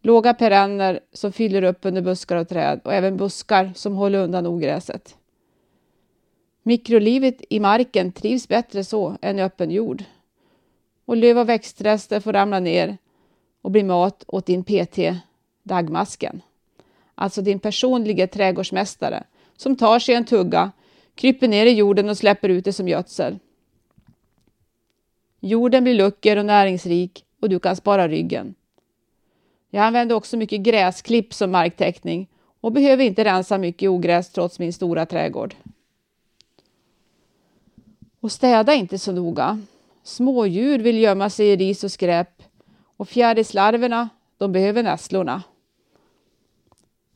låga 0.02 0.34
perenner 0.34 1.00
som 1.12 1.32
fyller 1.32 1.62
upp 1.62 1.78
under 1.82 2.02
buskar 2.02 2.36
och 2.36 2.48
träd 2.48 2.80
och 2.84 2.94
även 2.94 3.16
buskar 3.16 3.72
som 3.74 3.94
håller 3.94 4.18
undan 4.18 4.46
ogräset. 4.46 5.16
Mikrolivet 6.62 7.42
i 7.48 7.60
marken 7.60 8.12
trivs 8.12 8.48
bättre 8.48 8.84
så 8.84 9.16
än 9.22 9.38
i 9.38 9.42
öppen 9.42 9.70
jord. 9.70 10.04
Och 11.04 11.16
löv 11.16 11.38
och 11.38 11.48
växtrester 11.48 12.20
får 12.20 12.32
ramla 12.32 12.60
ner 12.60 12.98
och 13.62 13.70
bli 13.70 13.82
mat 13.82 14.24
åt 14.26 14.46
din 14.46 14.64
PT, 14.64 14.98
dagmasken. 15.62 16.42
Alltså 17.14 17.42
din 17.42 17.58
personliga 17.58 18.26
trädgårdsmästare 18.26 19.24
som 19.56 19.76
tar 19.76 19.98
sig 19.98 20.14
en 20.14 20.24
tugga, 20.24 20.72
kryper 21.14 21.48
ner 21.48 21.66
i 21.66 21.72
jorden 21.72 22.08
och 22.08 22.18
släpper 22.18 22.48
ut 22.48 22.64
det 22.64 22.72
som 22.72 22.88
gödsel. 22.88 23.38
Jorden 25.40 25.84
blir 25.84 25.94
lucker 25.94 26.36
och 26.36 26.46
näringsrik 26.46 27.24
och 27.40 27.48
du 27.48 27.60
kan 27.60 27.76
spara 27.76 28.08
ryggen. 28.08 28.54
Jag 29.70 29.84
använder 29.84 30.14
också 30.14 30.36
mycket 30.36 30.60
gräsklipp 30.60 31.34
som 31.34 31.50
marktäckning 31.50 32.28
och 32.60 32.72
behöver 32.72 33.04
inte 33.04 33.24
rensa 33.24 33.58
mycket 33.58 33.90
ogräs 33.90 34.32
trots 34.32 34.58
min 34.58 34.72
stora 34.72 35.06
trädgård. 35.06 35.54
Och 38.20 38.32
städa 38.32 38.74
inte 38.74 38.98
så 38.98 39.12
noga. 39.12 39.62
Smådjur 40.02 40.78
vill 40.78 40.98
gömma 40.98 41.30
sig 41.30 41.46
i 41.46 41.56
ris 41.56 41.84
och 41.84 41.92
skräp 41.92 42.42
och 43.00 43.08
fjärilslarverna, 43.08 44.08
de 44.38 44.52
behöver 44.52 44.82
nässlorna. 44.82 45.42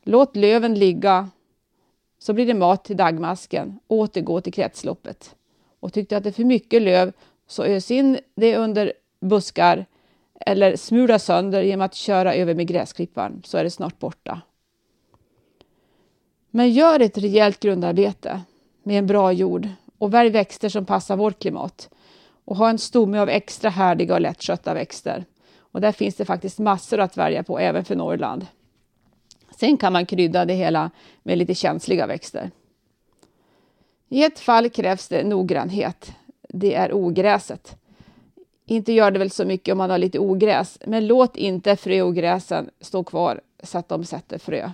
Låt 0.03 0.37
löven 0.37 0.75
ligga 0.75 1.29
så 2.19 2.33
blir 2.33 2.47
det 2.47 2.55
mat 2.55 2.85
till 2.85 2.97
dagmasken. 2.97 3.79
Återgå 3.89 4.41
till 4.41 4.53
kretsloppet. 4.53 5.35
Och 5.81 5.93
tyckte 5.93 6.17
att 6.17 6.23
det 6.23 6.29
är 6.29 6.33
för 6.33 6.45
mycket 6.45 6.83
löv 6.83 7.13
så 7.47 7.65
ös 7.65 7.91
in 7.91 8.19
det 8.35 8.57
under 8.57 8.93
buskar 9.21 9.87
eller 10.41 10.77
smula 10.77 11.19
sönder 11.19 11.63
genom 11.63 11.85
att 11.85 11.95
köra 11.95 12.35
över 12.35 12.55
med 12.55 12.67
gräsklipparen 12.67 13.43
så 13.45 13.59
är 13.59 13.65
det 13.65 13.71
snart 13.71 13.99
borta. 13.99 14.41
Men 16.51 16.71
gör 16.71 17.01
ett 17.01 17.19
rejält 17.19 17.61
grundarbete 17.61 18.41
med 18.83 18.99
en 18.99 19.07
bra 19.07 19.33
jord 19.33 19.69
och 19.99 20.15
välj 20.15 20.31
växter 20.31 20.69
som 20.69 20.87
passar 20.87 21.17
vårt 21.17 21.39
klimat 21.39 21.91
och 22.45 22.57
ha 22.57 22.71
en 22.71 22.79
stomme 22.79 23.19
av 23.19 23.29
extra 23.29 23.71
härdiga 23.71 24.15
och 24.15 24.21
lättskötta 24.21 24.75
växter. 24.75 25.25
Och 25.75 25.81
där 25.81 25.93
finns 25.93 26.15
det 26.15 26.25
faktiskt 26.25 26.59
massor 26.59 27.01
att 27.01 27.17
välja 27.17 27.43
på 27.43 27.59
även 27.59 27.85
för 27.85 27.97
Norrland. 27.97 28.47
Sen 29.57 29.77
kan 29.77 29.93
man 29.93 30.07
krydda 30.07 30.45
det 30.45 30.55
hela 30.55 30.91
med 31.23 31.39
lite 31.39 31.55
känsliga 31.55 32.07
växter. 32.07 32.51
I 34.09 34.25
ett 34.25 34.39
fall 34.39 34.71
krävs 34.71 35.09
det 35.09 35.25
noggrannhet. 35.25 36.13
Det 36.49 36.75
är 36.75 36.93
ogräset. 36.93 37.77
Inte 38.67 38.93
gör 38.93 39.11
det 39.11 39.19
väl 39.19 39.31
så 39.31 39.45
mycket 39.45 39.73
om 39.73 39.79
man 39.79 39.91
har 39.91 39.99
lite 39.99 40.19
ogräs, 40.19 40.79
men 40.87 41.07
låt 41.07 41.37
inte 41.37 41.77
fröogräsen 41.77 42.71
stå 42.81 43.05
kvar 43.05 43.41
så 43.63 43.79
att 43.79 43.89
de 43.89 44.05
sätter 44.05 44.39
frö. 44.39 44.71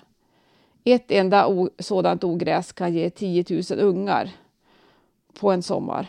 Ett 0.85 1.11
enda 1.11 1.69
sådant 1.79 2.25
ogräs 2.25 2.73
kan 2.73 2.95
ge 2.95 3.11
10 3.11 3.45
000 3.71 3.81
ungar 3.81 4.31
på 5.41 5.51
en 5.51 5.63
sommar. 5.63 6.07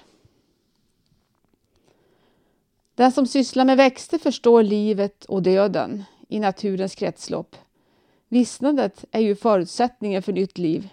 Den 2.95 3.11
som 3.11 3.27
sysslar 3.27 3.65
med 3.65 3.77
växter 3.77 4.17
förstår 4.17 4.63
livet 4.63 5.25
och 5.25 5.43
döden 5.43 6.03
i 6.27 6.39
naturens 6.39 6.95
kretslopp. 6.95 7.55
Vissnandet 8.27 9.05
är 9.11 9.19
ju 9.19 9.35
förutsättningen 9.35 10.23
för 10.23 10.33
nytt 10.33 10.57
liv. 10.57 10.89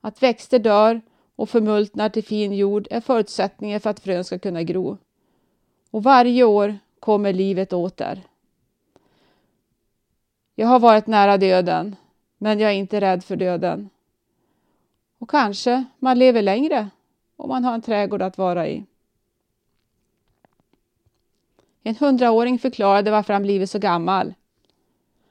Att 0.00 0.22
växter 0.22 0.58
dör 0.58 1.00
och 1.36 1.48
förmultnar 1.48 2.08
till 2.08 2.24
fin 2.24 2.52
jord 2.52 2.88
är 2.90 3.00
förutsättningen 3.00 3.80
för 3.80 3.90
att 3.90 4.00
frön 4.00 4.24
ska 4.24 4.38
kunna 4.38 4.62
gro. 4.62 4.98
Och 5.90 6.02
varje 6.02 6.44
år 6.44 6.78
kommer 7.00 7.32
livet 7.32 7.72
åter. 7.72 8.22
Jag 10.54 10.66
har 10.66 10.78
varit 10.78 11.06
nära 11.06 11.36
döden, 11.36 11.96
men 12.38 12.60
jag 12.60 12.70
är 12.70 12.74
inte 12.74 13.00
rädd 13.00 13.24
för 13.24 13.36
döden. 13.36 13.90
Och 15.18 15.30
kanske 15.30 15.84
man 15.98 16.18
lever 16.18 16.42
längre 16.42 16.88
om 17.36 17.48
man 17.48 17.64
har 17.64 17.74
en 17.74 17.82
trädgård 17.82 18.22
att 18.22 18.38
vara 18.38 18.68
i. 18.68 18.84
En 21.86 21.96
hundraåring 21.96 22.58
förklarade 22.58 23.10
varför 23.10 23.32
han 23.32 23.42
blivit 23.42 23.70
så 23.70 23.78
gammal. 23.78 24.34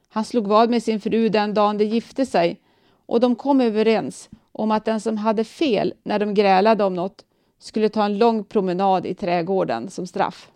Han 0.09 0.25
slog 0.25 0.47
vad 0.47 0.69
med 0.69 0.83
sin 0.83 1.01
fru 1.01 1.29
den 1.29 1.53
dagen 1.53 1.77
de 1.77 1.85
gifte 1.85 2.25
sig 2.25 2.61
och 3.05 3.19
de 3.19 3.35
kom 3.35 3.61
överens 3.61 4.29
om 4.51 4.71
att 4.71 4.85
den 4.85 5.01
som 5.01 5.17
hade 5.17 5.43
fel 5.43 5.93
när 6.03 6.19
de 6.19 6.33
grälade 6.33 6.83
om 6.83 6.93
något 6.93 7.25
skulle 7.59 7.89
ta 7.89 8.05
en 8.05 8.17
lång 8.17 8.43
promenad 8.43 9.05
i 9.05 9.13
trädgården 9.13 9.89
som 9.89 10.07
straff. 10.07 10.51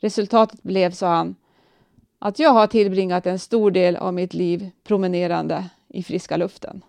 Resultatet 0.00 0.62
blev, 0.62 0.90
sa 0.90 1.08
han, 1.08 1.34
att 2.18 2.38
jag 2.38 2.50
har 2.50 2.66
tillbringat 2.66 3.26
en 3.26 3.38
stor 3.38 3.70
del 3.70 3.96
av 3.96 4.14
mitt 4.14 4.34
liv 4.34 4.70
promenerande 4.84 5.64
i 5.88 6.02
friska 6.02 6.36
luften. 6.36 6.84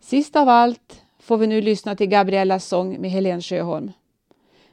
Sist 0.00 0.36
av 0.36 0.48
allt 0.48 1.02
får 1.18 1.36
vi 1.36 1.46
nu 1.46 1.60
lyssna 1.60 1.96
till 1.96 2.08
Gabriellas 2.08 2.66
sång 2.66 3.00
med 3.00 3.10
Helen 3.10 3.42
Sjöholm. 3.42 3.92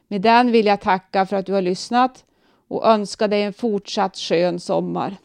Med 0.07 0.21
den 0.21 0.51
vill 0.51 0.65
jag 0.65 0.81
tacka 0.81 1.25
för 1.25 1.35
att 1.35 1.45
du 1.45 1.53
har 1.53 1.61
lyssnat 1.61 2.25
och 2.67 2.85
önska 2.85 3.27
dig 3.27 3.43
en 3.43 3.53
fortsatt 3.53 4.17
skön 4.17 4.59
sommar. 4.59 5.17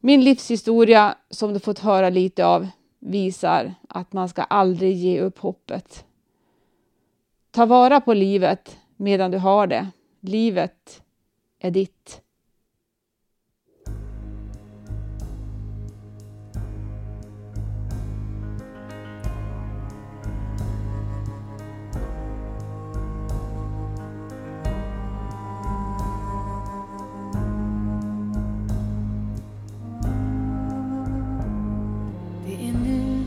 Min 0.00 0.24
livshistoria, 0.24 1.14
som 1.30 1.52
du 1.52 1.60
fått 1.60 1.78
höra 1.78 2.10
lite 2.10 2.46
av, 2.46 2.68
visar 2.98 3.74
att 3.88 4.12
man 4.12 4.28
ska 4.28 4.42
aldrig 4.42 4.96
ge 4.96 5.20
upp 5.20 5.38
hoppet. 5.38 6.04
Ta 7.50 7.66
vara 7.66 8.00
på 8.00 8.14
livet 8.14 8.78
medan 8.96 9.30
du 9.30 9.38
har 9.38 9.66
det. 9.66 9.90
Livet 10.20 11.02
är 11.58 11.70
ditt. 11.70 12.21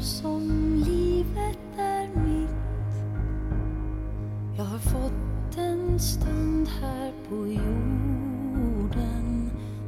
Som 0.05 0.75
livet 0.85 1.59
är 1.77 2.07
mitt. 2.07 2.49
Jag 4.57 4.63
har 4.65 4.79
fått 4.79 5.57
en 5.57 5.99
stund 5.99 6.67
här 6.81 7.11
på 7.29 7.35
jorden 7.47 8.81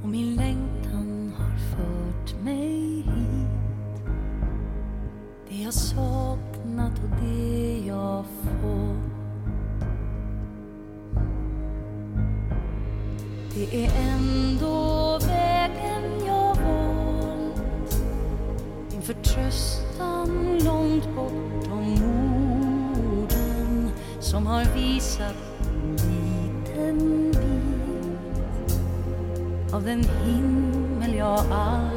och 0.04 0.10
min 0.10 0.36
längtan 0.36 1.34
har 1.38 1.58
fört 1.58 2.44
mig 2.44 3.02
hit. 3.02 4.06
Det 5.50 5.56
jag 5.56 5.74
saknat 5.74 6.94
och 7.04 7.10
det 7.22 7.84
jag 7.88 8.26
fått. 8.26 9.12
Det 13.54 13.86
är 13.86 13.92
ändå 14.14 15.20
vägen 15.28 16.26
jag 16.26 16.56
valt. 16.56 18.02
Min 18.92 19.02
förtröstan 19.98 20.60
långt 20.66 21.16
bortom 21.16 21.94
orden 23.12 23.92
som 24.20 24.48
har 24.48 24.66
visat 24.66 25.36
en 25.66 25.92
liten 25.92 27.32
bit 27.32 28.14
av 29.74 29.84
den 29.84 30.04
himmel 30.04 31.16
jag 31.16 31.40
aldrig 31.52 31.97